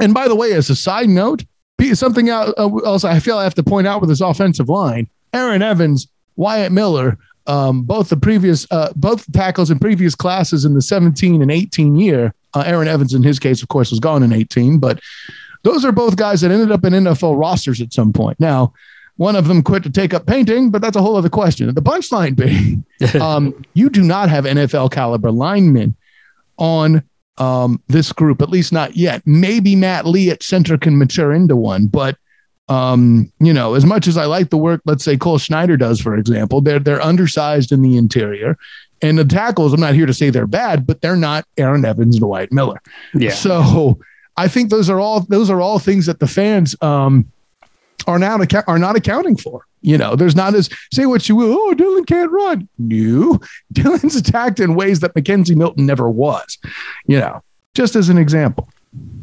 [0.00, 1.44] And by the way, as a side note,
[1.92, 6.08] something else I feel I have to point out with this offensive line: Aaron Evans,
[6.36, 7.18] Wyatt Miller.
[7.48, 11.94] Um, both the previous, uh, both tackles in previous classes in the 17 and 18
[11.94, 14.98] year uh, Aaron Evans, in his case, of course, was gone in 18, but
[15.62, 18.40] those are both guys that ended up in NFL rosters at some point.
[18.40, 18.72] Now,
[19.16, 21.72] one of them quit to take up painting, but that's a whole other question.
[21.74, 22.84] The punchline being,
[23.20, 25.96] um, you do not have NFL caliber linemen
[26.56, 27.02] on
[27.36, 29.22] um, this group, at least not yet.
[29.26, 32.16] Maybe Matt Lee at center can mature into one, but
[32.68, 36.00] um, you know, as much as I like the work, let's say Cole Schneider does,
[36.00, 38.56] for example, they're they're undersized in the interior.
[39.02, 42.16] And the tackles, I'm not here to say they're bad, but they're not Aaron Evans
[42.16, 42.80] and Wyatt Miller.
[43.14, 43.30] Yeah.
[43.30, 43.98] So
[44.36, 47.30] I think those are all those are all things that the fans um,
[48.06, 49.66] are now are not accounting for.
[49.82, 51.56] You know, there's not as say what you will.
[51.58, 52.68] Oh, Dillon can't run.
[52.78, 53.38] No,
[53.72, 56.58] Dillon's attacked in ways that McKenzie Milton never was.
[57.06, 57.42] You know,
[57.74, 58.68] just as an example.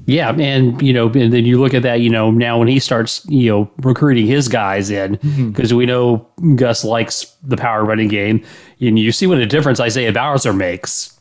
[0.06, 2.02] Yeah, and you know, and then you look at that.
[2.02, 5.78] You know, now when he starts, you know, recruiting his guys in, because mm-hmm.
[5.78, 8.44] we know Gus likes the power running game,
[8.82, 11.18] and you see what a difference Isaiah Bowser makes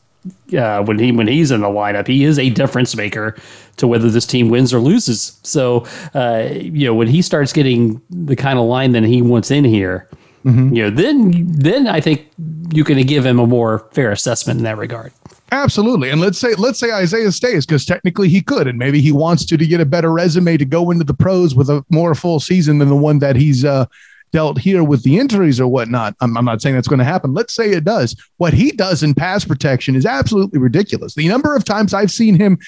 [0.57, 2.09] uh, when he when he's in the lineup.
[2.09, 3.37] He is a difference maker
[3.77, 5.39] to whether this team wins or loses.
[5.43, 9.51] So, uh, you know, when he starts getting the kind of line that he wants
[9.51, 10.09] in here,
[10.45, 10.75] mm-hmm.
[10.75, 12.29] you know, then then I think
[12.73, 15.13] you can give him a more fair assessment in that regard.
[15.53, 16.09] Absolutely.
[16.09, 19.45] And let's say let's say Isaiah stays because technically he could, and maybe he wants
[19.47, 22.41] to to get a better resume to go into the pros with a more full
[22.41, 23.85] season than the one that he's uh,
[24.33, 26.17] dealt here with the injuries or whatnot.
[26.23, 27.35] I'm, I'm not saying that's going to happen.
[27.35, 28.17] Let's say it does.
[28.39, 31.15] What he does in pass protection is absolutely ridiculous.
[31.15, 32.59] The number of times I've seen him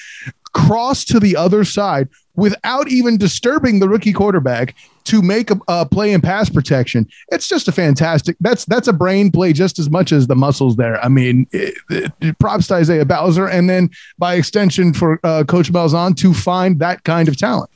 [0.53, 5.87] cross to the other side without even disturbing the rookie quarterback to make a, a,
[5.87, 7.07] play in pass protection.
[7.29, 8.37] It's just a fantastic.
[8.41, 11.03] That's that's a brain play just as much as the muscles there.
[11.05, 11.75] I mean, it,
[12.21, 16.79] it, props to Isaiah Bowser, and then by extension for uh, Coach Malzahn to find
[16.81, 17.71] that kind of talent.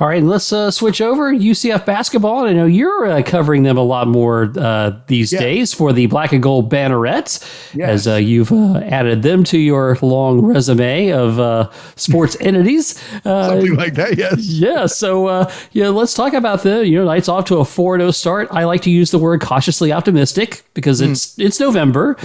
[0.00, 2.46] All right, let's uh, switch over UCF basketball.
[2.46, 5.40] I know you're uh, covering them a lot more uh, these yeah.
[5.40, 7.40] days for the Black and Gold Bannerets,
[7.74, 7.88] yes.
[7.88, 12.96] as uh, you've uh, added them to your long resume of uh, sports entities.
[13.24, 14.38] Something like that, yes.
[14.38, 14.86] Yeah.
[14.86, 18.48] So, yeah, let's talk about the you know Knights off to a 4-0 start.
[18.52, 21.10] I like to use the word cautiously optimistic because mm.
[21.10, 22.16] it's it's November,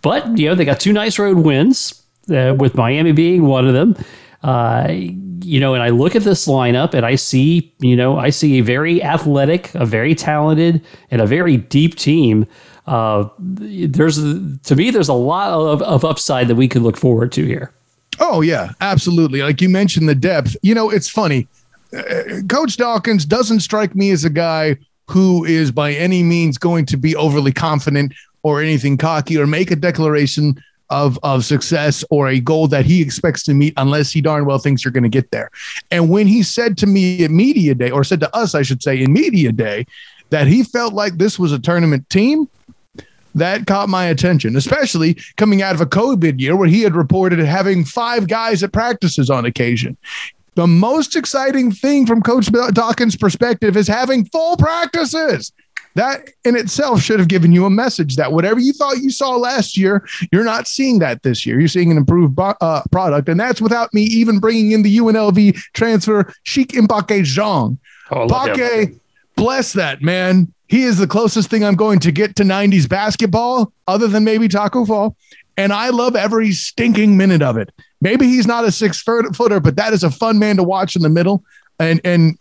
[0.00, 3.96] but you know they got two nice road wins, with Miami being one of them.
[5.44, 8.58] You know, and I look at this lineup and I see, you know, I see
[8.58, 12.46] a very athletic, a very talented, and a very deep team.
[12.86, 17.32] Uh, there's to me, there's a lot of, of upside that we could look forward
[17.32, 17.72] to here.
[18.20, 19.42] Oh yeah, absolutely.
[19.42, 20.56] Like you mentioned, the depth.
[20.62, 21.48] You know, it's funny.
[21.96, 24.76] Uh, Coach Dawkins doesn't strike me as a guy
[25.08, 29.70] who is by any means going to be overly confident or anything cocky or make
[29.70, 34.20] a declaration of of success or a goal that he expects to meet unless he
[34.20, 35.50] darn well thinks you're going to get there.
[35.90, 38.82] And when he said to me at media day, or said to us, I should
[38.82, 39.86] say, in media day,
[40.30, 42.48] that he felt like this was a tournament team,
[43.34, 47.38] that caught my attention, especially coming out of a COVID year where he had reported
[47.40, 49.96] having five guys at practices on occasion.
[50.54, 55.52] The most exciting thing from Coach Dawkins' perspective is having full practices
[55.94, 59.36] that in itself should have given you a message that whatever you thought you saw
[59.36, 61.58] last year, you're not seeing that this year.
[61.58, 63.28] You're seeing an improved uh, product.
[63.28, 67.78] And that's without me even bringing in the UNLV transfer, Cheick Mbacké Diong.
[68.10, 68.98] Oh, Mbacké,
[69.36, 70.52] bless that, man.
[70.68, 74.48] He is the closest thing I'm going to get to 90s basketball, other than maybe
[74.48, 75.16] Tacko Fall.
[75.56, 77.70] And I love every stinking minute of it.
[78.00, 81.02] Maybe he's not a six footer, but that is a fun man to watch in
[81.02, 81.44] the middle.
[81.78, 82.38] And and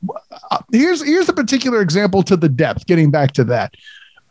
[0.52, 2.86] uh, here's here's the particular example to the depth.
[2.86, 3.74] Getting back to that,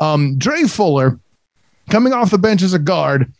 [0.01, 1.19] um, Dre Fuller,
[1.91, 3.33] coming off the bench as a guard,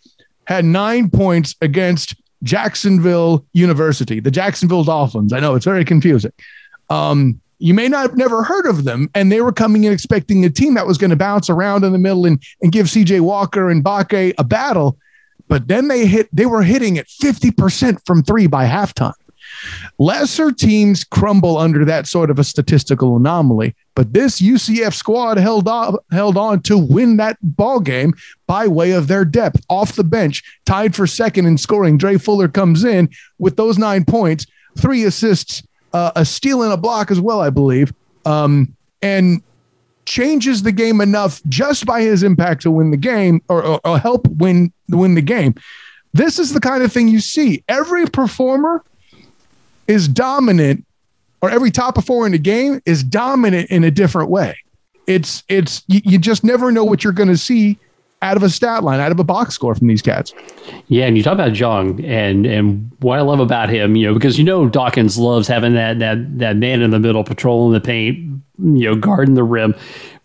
[0.47, 5.33] had nine points against Jacksonville University, the Jacksonville Dolphins.
[5.33, 6.33] I know it's very confusing.
[6.91, 10.45] Um, you may not have never heard of them, and they were coming in expecting
[10.45, 13.21] a team that was going to bounce around in the middle and, and give CJ
[13.21, 14.99] Walker and Mbacké a battle.
[15.47, 19.13] But then they hit, they were hitting at 50% from three by halftime.
[19.99, 25.69] Lesser teams crumble under that sort of a statistical anomaly, but this UCF squad held
[25.69, 28.15] on, held on to win that ball game
[28.47, 31.99] by way of their depth off the bench, tied for second in scoring.
[31.99, 34.47] Dre Fuller comes in with those nine points,
[34.79, 37.93] three assists, uh, a steal and a block as well, I believe,
[38.25, 39.43] um, and
[40.05, 43.99] changes the game enough just by his impact to win the game or, or, or
[43.99, 45.55] help win win the game.
[46.13, 47.65] This is the kind of thing you see.
[47.69, 48.85] Every performer
[49.87, 50.85] is dominant,
[51.41, 54.57] or every top of four in the game is dominant in a different way.
[55.07, 57.79] It's it's you, you just never know what you're going to see
[58.23, 60.33] out of a stat line, out of a box score from these cats.
[60.87, 64.15] Yeah, and you talk about Diong and and what I love about him, you know,
[64.15, 67.81] because you know Dawkins loves having that that that man in the middle patrolling the
[67.81, 68.17] paint,
[68.59, 69.75] you know, guarding the rim.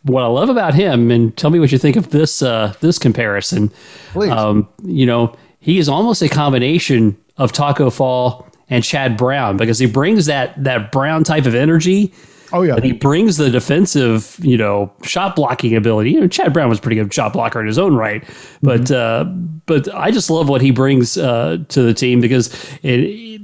[0.03, 2.99] What I love about him, and tell me what you think of this uh, this
[2.99, 3.71] comparison.
[4.13, 4.31] Please.
[4.31, 9.79] Um, you know, he is almost a combination of Tacko Fall and Chad Brown because
[9.79, 12.13] he brings that that Brown type of energy.
[12.53, 16.11] Oh yeah, and he brings the defensive, you know, shot blocking ability.
[16.11, 18.23] You know, Chad Brown was a pretty good shot blocker in his own right,
[18.61, 18.93] but mm-hmm.
[18.93, 19.33] uh,
[19.65, 22.53] but I just love what he brings uh, to the team because
[22.83, 22.99] it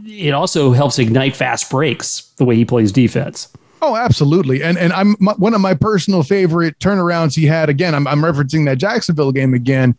[0.07, 3.49] it also helps ignite fast breaks the way he plays defense.
[3.81, 4.63] Oh, absolutely.
[4.63, 7.69] And and I'm my, one of my personal favorite turnarounds he had.
[7.69, 9.97] Again, I'm, I'm referencing that Jacksonville game again.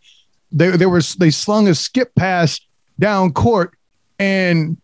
[0.51, 2.59] They there was they slung a skip pass
[2.97, 3.77] down court,
[4.17, 4.77] and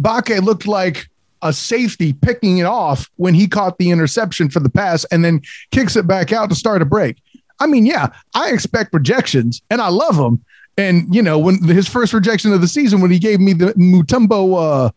[0.00, 1.08] Mbacké looked like
[1.42, 5.42] a safety picking it off when he caught the interception for the pass and then
[5.70, 7.18] kicks it back out to start a break.
[7.60, 10.44] I mean, yeah, I expect rejections and I love them.
[10.76, 13.74] And you know, when his first rejection of the season, when he gave me the
[13.74, 14.90] Mutombo uh,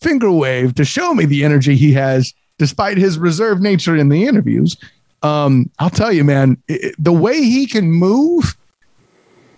[0.00, 4.24] finger wave to show me the energy he has, despite his reserved nature in the
[4.24, 4.76] interviews,
[5.22, 8.56] um, I'll tell you, man, it, the way he can move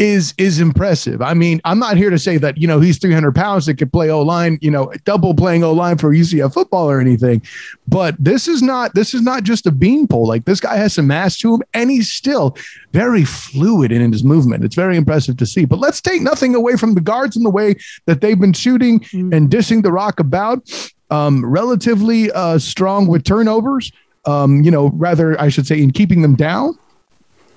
[0.00, 1.20] is is impressive.
[1.20, 3.92] I mean, I'm not here to say that you know he's 300 pounds that could
[3.92, 7.42] play O line, you know, double playing O line for UCF football or anything.
[7.86, 10.26] But this is not this is not just a beanpole.
[10.26, 12.56] Like this guy has some mass to him, and he's still
[12.92, 14.64] very fluid in his movement.
[14.64, 15.66] It's very impressive to see.
[15.66, 17.74] But let's take nothing away from the guards in the way
[18.06, 19.36] that they've been shooting mm.
[19.36, 20.68] and dishing the rock about.
[21.10, 23.92] Um, relatively uh, strong with turnovers.
[24.25, 26.79] Um, you know, rather I should say in keeping them down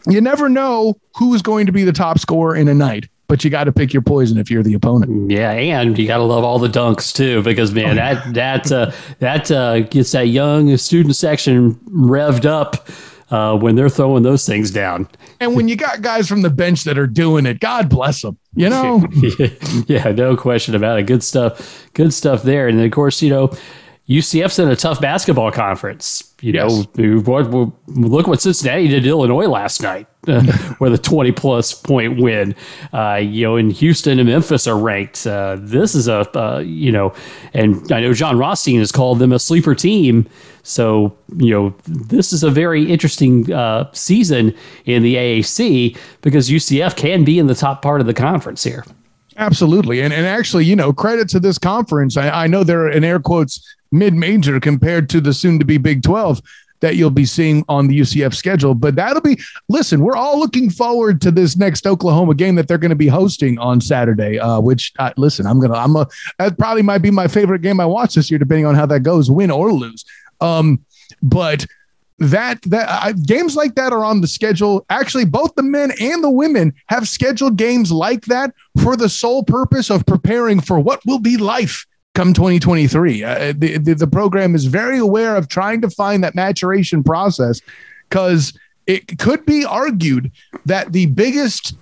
[0.07, 3.43] you never know who is going to be the top scorer in a night but
[3.43, 5.31] you got to pick your poison if you're the opponent.
[5.31, 8.71] Yeah, and you got to love all the dunks too, because man, oh, that that
[8.71, 12.87] uh, that uh, gets that young student section revved up
[13.31, 15.07] uh, when they're throwing those things down.
[15.39, 18.37] And when you got guys from the bench that are doing it, God bless them.
[18.55, 19.03] You know.
[19.87, 21.07] yeah, no question about it.
[21.07, 21.89] Good stuff.
[21.93, 22.67] Good stuff there.
[22.67, 23.51] And of course, you know
[24.09, 26.33] UCF's in a tough basketball conference.
[26.41, 26.87] You know, yes.
[27.87, 30.07] look what Cincinnati did to Illinois last night
[30.81, 32.53] with a 20 plus point win.
[32.91, 35.25] Uh, you know, in Houston and Memphis are ranked.
[35.25, 37.13] Uh, this is a, uh, you know,
[37.53, 40.27] and I know Jon Rothstein has called them a sleeper team.
[40.63, 46.97] So, you know, this is a very interesting uh, season in the AAC because UCF
[46.97, 48.83] can be in the top part of the conference here.
[49.37, 50.01] Absolutely.
[50.01, 52.17] And, and actually, you know, credit to this conference.
[52.17, 55.77] I, I know they're in air quotes mid major compared to the soon to be
[55.77, 56.41] Big 12
[56.83, 58.75] that you'll be seeing on the UCF schedule.
[58.75, 59.39] But that'll be,
[59.69, 63.07] listen, we're all looking forward to this next Oklahoma game that they're going to be
[63.07, 66.05] hosting on Saturday, uh, which, uh, listen, I'm going to, I'm a,
[66.39, 68.99] that probably might be my favorite game I watch this year, depending on how that
[68.99, 70.03] goes, win or lose.
[70.41, 70.83] Um,
[71.21, 71.65] but
[72.19, 74.85] that that games like that are on the schedule.
[74.89, 79.43] Actually, both the men and the women have scheduled games like that for the sole
[79.43, 83.23] purpose of preparing for what will be life come 2023.
[83.23, 87.61] Uh, the, the, the program is very aware of trying to find that maturation process
[88.09, 90.31] because it could be argued
[90.65, 91.75] that the biggest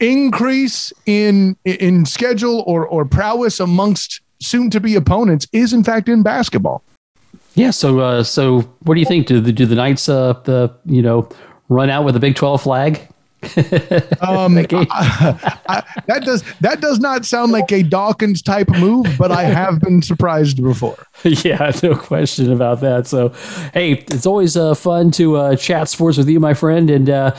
[0.00, 6.08] increase in in schedule or or prowess amongst soon to be opponents is in fact
[6.08, 6.82] in basketball.
[7.54, 7.70] Yeah.
[7.70, 9.26] So uh, so what do you think?
[9.26, 11.28] Do the do the Knights uh the you know
[11.68, 13.08] run out with a Big Twelve flag?
[14.20, 19.30] Um, I, I, that does that does not sound like a Dawkins type move, but
[19.30, 20.98] I have been surprised before.
[21.24, 23.06] Yeah, no question about that.
[23.06, 23.30] So,
[23.74, 27.36] hey, it's always uh, fun to uh, chat sports with you, my friend, and uh,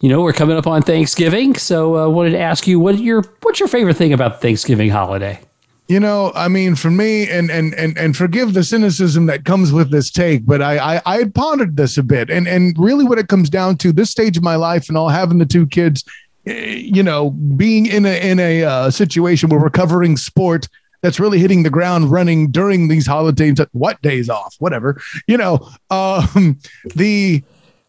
[0.00, 2.98] you know we're coming up on Thanksgiving, so I uh, wanted to ask you what
[2.98, 5.40] your what's your favorite thing about Thanksgiving holiday?
[5.88, 9.72] You know, I mean, for me, and and and and forgive the cynicism that comes
[9.72, 13.18] with this take, but I I, I pondered this a bit, and and really, what
[13.18, 16.04] it comes down to, this stage of my life, and all having the two kids,
[16.44, 20.66] eh, you know, being in a in a uh, situation where we're covering sport
[21.02, 23.58] that's really hitting the ground running during these holidays.
[23.70, 24.56] What days off?
[24.58, 25.70] Whatever, you know.
[25.90, 26.58] Um,
[26.96, 27.44] the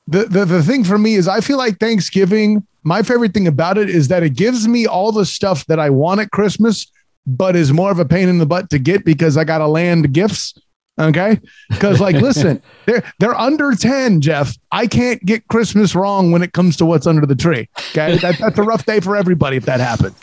[0.07, 2.65] the the the thing for me is, I feel like Thanksgiving.
[2.83, 5.89] My favorite thing about it is that it gives me all the stuff that I
[5.89, 6.85] want at Christmas
[7.27, 9.67] but is more of a pain in the butt to get because I got to
[9.67, 10.57] land gifts.
[10.99, 11.39] Okay.
[11.73, 14.55] Cause like, listen, they're, they're under 10, Jeff.
[14.71, 17.69] I can't get Christmas wrong when it comes to what's under the tree.
[17.91, 18.17] Okay.
[18.17, 20.17] That, that's a rough day for everybody if that happens.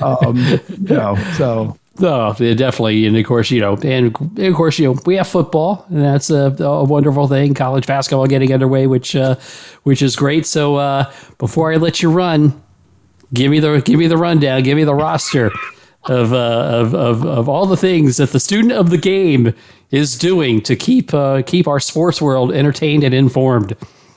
[0.00, 1.76] Um, you know, so.
[2.02, 5.84] Oh, definitely, and of course, you know, and of course, you know, we have football,
[5.90, 7.52] and that's a, a wonderful thing.
[7.52, 9.34] College basketball getting underway, which, uh,
[9.82, 10.46] which is great.
[10.46, 12.62] So, uh, before I let you run,
[13.34, 15.50] give me the give me the rundown, give me the roster
[16.04, 19.54] of, uh, of, of, of all the things that the student of the game
[19.90, 23.76] is doing to keep uh, keep our sports world entertained and informed.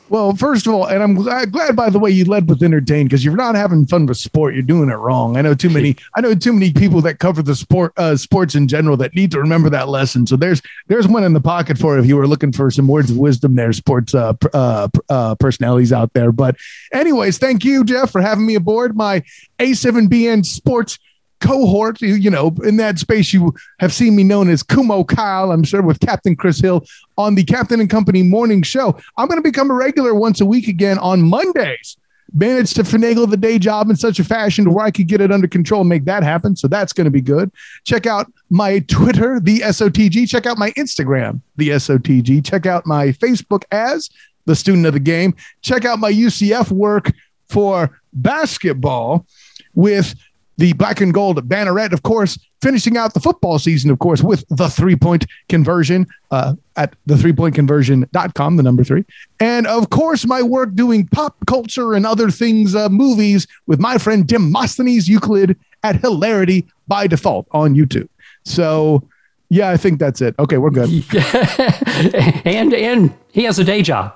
[0.09, 3.07] Well, first of all, and I'm glad, glad by the way you led with entertain
[3.07, 4.53] because you're not having fun with sport.
[4.53, 5.37] You're doing it wrong.
[5.37, 5.95] I know too many.
[6.15, 9.31] I know too many people that cover the sport, uh, sports in general, that need
[9.31, 10.27] to remember that lesson.
[10.27, 13.09] So there's there's one in the pocket for if you were looking for some words
[13.09, 13.55] of wisdom.
[13.55, 16.31] There, sports uh, uh, uh, personalities out there.
[16.31, 16.57] But
[16.91, 19.23] anyways, thank you, Jeff, for having me aboard my
[19.57, 20.99] A7BN Sports
[21.43, 25.63] cohort, you know, in that space, you have seen me known as Kumo Kyle, I'm
[25.63, 26.85] sure, with Captain Chris Hill
[27.17, 28.97] on the Captain and Company morning show.
[29.17, 31.97] I'm going to become a regular once a week again on Mondays.
[32.33, 35.21] Managed to finagle the day job in such a fashion to where I could get
[35.21, 36.55] it under control and make that happen.
[36.55, 37.51] So that's going to be good.
[37.83, 40.27] Check out my Twitter, the SOTG.
[40.27, 42.43] Check out my Instagram, the SOTG.
[42.43, 44.09] Check out my Facebook as
[44.45, 45.35] the student of the game.
[45.61, 47.11] Check out my UCF work
[47.49, 49.27] for basketball
[49.75, 50.15] with
[50.57, 54.45] the black and gold banneret, of course, finishing out the football season, of course, with
[54.49, 59.05] the three point conversion uh, at the three point conversion.com, the number three.
[59.39, 63.97] And of course, my work doing pop culture and other things, uh, movies with my
[63.97, 68.07] friend Demosthenes Euclid at Hilarity by Default on YouTube.
[68.45, 69.03] So,
[69.49, 70.35] yeah, I think that's it.
[70.39, 70.89] Okay, we're good.
[72.45, 74.15] and and he has a day job.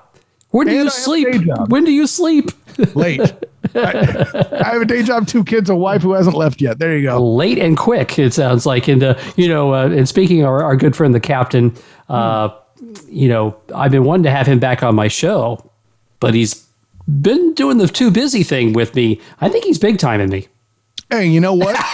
[0.51, 1.27] When do and you sleep?
[1.67, 2.51] When do you sleep?
[2.95, 3.33] Late.
[3.75, 6.79] I, I, have a day job, two kids, a wife who hasn't left yet.
[6.79, 7.23] There you go.
[7.23, 8.87] Late and quick, it sounds like.
[8.87, 11.75] And, uh, you know, uh, and speaking of our, our, good friend, the captain,
[12.09, 12.49] uh,
[13.09, 15.71] you know, I've been wanting to have him back on my show,
[16.19, 16.67] but he's
[17.21, 19.19] been doing the too busy thing with me.
[19.41, 20.47] I think he's big time in me.
[21.09, 21.75] Hey, you know what?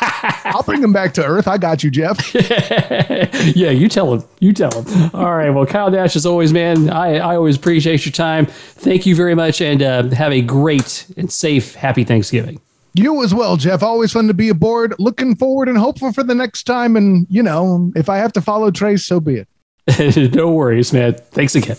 [0.45, 1.47] I'll bring him back to earth.
[1.47, 2.33] I got you, Jeff.
[3.55, 4.23] yeah, you tell him.
[4.39, 5.11] You tell him.
[5.13, 5.51] All right.
[5.51, 8.47] Well, Kyle Dash, as always, man, I, I always appreciate your time.
[8.47, 12.59] Thank you very much and uh, have a great and safe, happy Thanksgiving.
[12.95, 13.83] You as well, Jeff.
[13.83, 14.95] Always fun to be aboard.
[14.97, 16.95] Looking forward and hopeful for the next time.
[16.95, 19.45] And, you know, if I have to follow Trace, so be
[19.87, 20.33] it.
[20.35, 21.15] no worries, man.
[21.15, 21.77] Thanks again.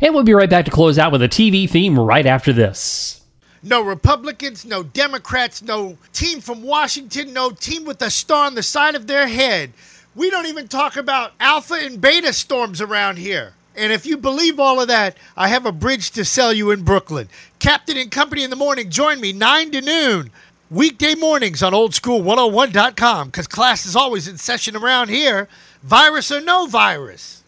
[0.00, 3.22] And we'll be right back to close out with a TV theme right after this.
[3.66, 8.62] No Republicans, no Democrats, no team from Washington, no team with a star on the
[8.62, 9.72] side of their head.
[10.14, 13.54] We don't even talk about alpha and beta storms around here.
[13.74, 16.84] And if you believe all of that, I have a bridge to sell you in
[16.84, 17.28] Brooklyn.
[17.58, 18.88] Captain and Company in the morning.
[18.88, 20.30] Join me 9 to noon.
[20.70, 25.48] Weekday mornings on oldschool101.com because class is always in session around here.
[25.82, 27.42] Virus or no virus.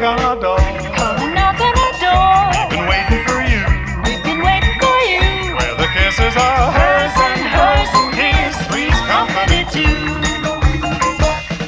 [0.00, 0.58] Knock on our door.
[0.58, 2.50] Come and knock on our door.
[2.52, 3.62] We've Been waiting for you.
[4.04, 5.56] We've been waiting for you.
[5.56, 8.56] Where the kisses are Hers and hers and his.
[8.68, 9.96] Three's company too.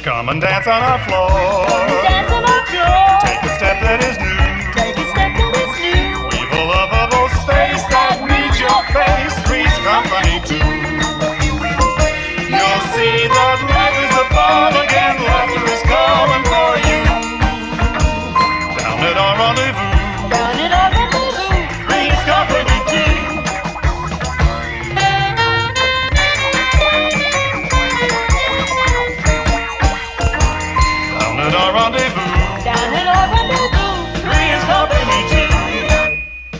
[0.01, 1.78] Come and dance on our floor.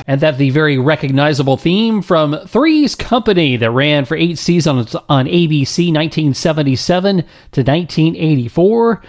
[0.09, 5.27] And that the very recognizable theme from Three's Company that ran for eight seasons on
[5.27, 9.03] ABC 1977 to 1984.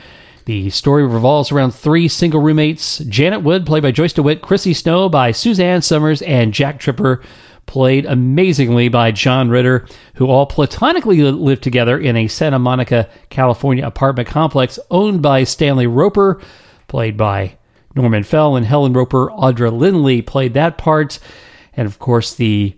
[0.45, 5.09] The story revolves around three single roommates Janet Wood, played by Joyce DeWitt, Chrissy Snow
[5.09, 7.23] by Suzanne Somers, and Jack Tripper,
[7.65, 9.87] played amazingly by John Ritter,
[10.17, 15.87] who all platonically lived together in a Santa Monica, California apartment complex owned by Stanley
[15.87, 16.43] Roper,
[16.89, 17.57] played by
[17.95, 19.29] Norman Fell, and Helen Roper.
[19.31, 21.19] Audra Lindley played that part.
[21.75, 22.77] And of course, the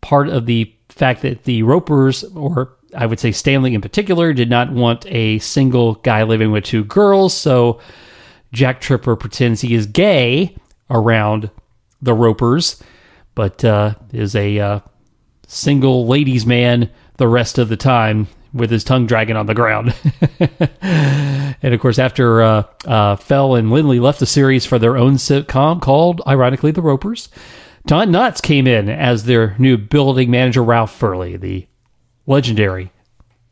[0.00, 4.50] part of the fact that the Ropers, or I would say Stanley in particular, did
[4.50, 7.34] not want a single guy living with two girls.
[7.34, 7.80] So
[8.52, 10.56] Jack Tripper pretends he is gay
[10.90, 11.50] around
[12.02, 12.82] the Ropers,
[13.34, 14.80] but uh, is a uh,
[15.46, 19.94] single ladies' man the rest of the time with his tongue dragging on the ground.
[21.62, 25.14] and of course, after uh, uh, Fell and Lindley left the series for their own
[25.14, 27.28] sitcom called, ironically, The Ropers,
[27.86, 31.66] Don Knotts came in as their new building manager, Ralph Furley, the
[32.26, 32.92] legendary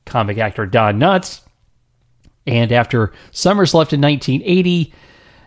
[0.05, 1.41] comic actor Don Knotts.
[2.47, 4.95] And after Somers left in 1980,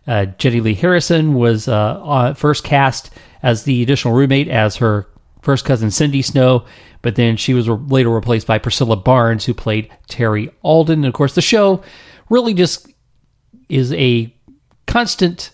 [0.07, 3.11] uh, Jenilee Harrison was uh, uh, first cast
[3.43, 5.07] as the additional roommate as her
[5.41, 6.65] first cousin Cindy Snow,
[7.01, 10.99] but then she was re- later replaced by Priscilla Barnes, who played Terri Alden.
[10.99, 11.83] And of course, the show
[12.29, 12.87] really just
[13.69, 14.33] is a
[14.87, 15.51] constant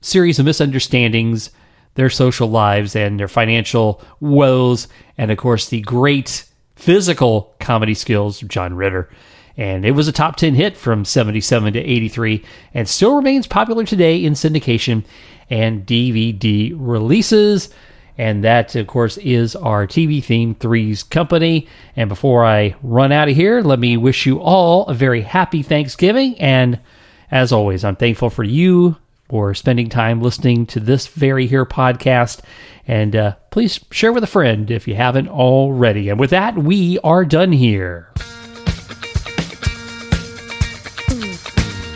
[0.00, 1.50] series of misunderstandings,
[1.94, 4.88] their social lives, and their financial woes,
[5.18, 6.44] and of course, the great
[6.76, 9.10] physical comedy skills of John Ritter.
[9.56, 13.84] And it was a top 10 hit from 77 to 83 and still remains popular
[13.84, 15.04] today in syndication
[15.50, 17.68] and DVD releases.
[18.20, 21.66] And that, of course, is our TV theme, Three's Company.
[21.96, 25.62] And before I run out of here, let me wish you all a very happy
[25.62, 26.38] Thanksgiving.
[26.38, 26.78] And
[27.30, 28.98] as always, I'm thankful for you
[29.30, 32.40] for spending time listening to this very here podcast.
[32.86, 36.10] And uh, please share with a friend if you haven't already.
[36.10, 38.12] And with that, we are done here.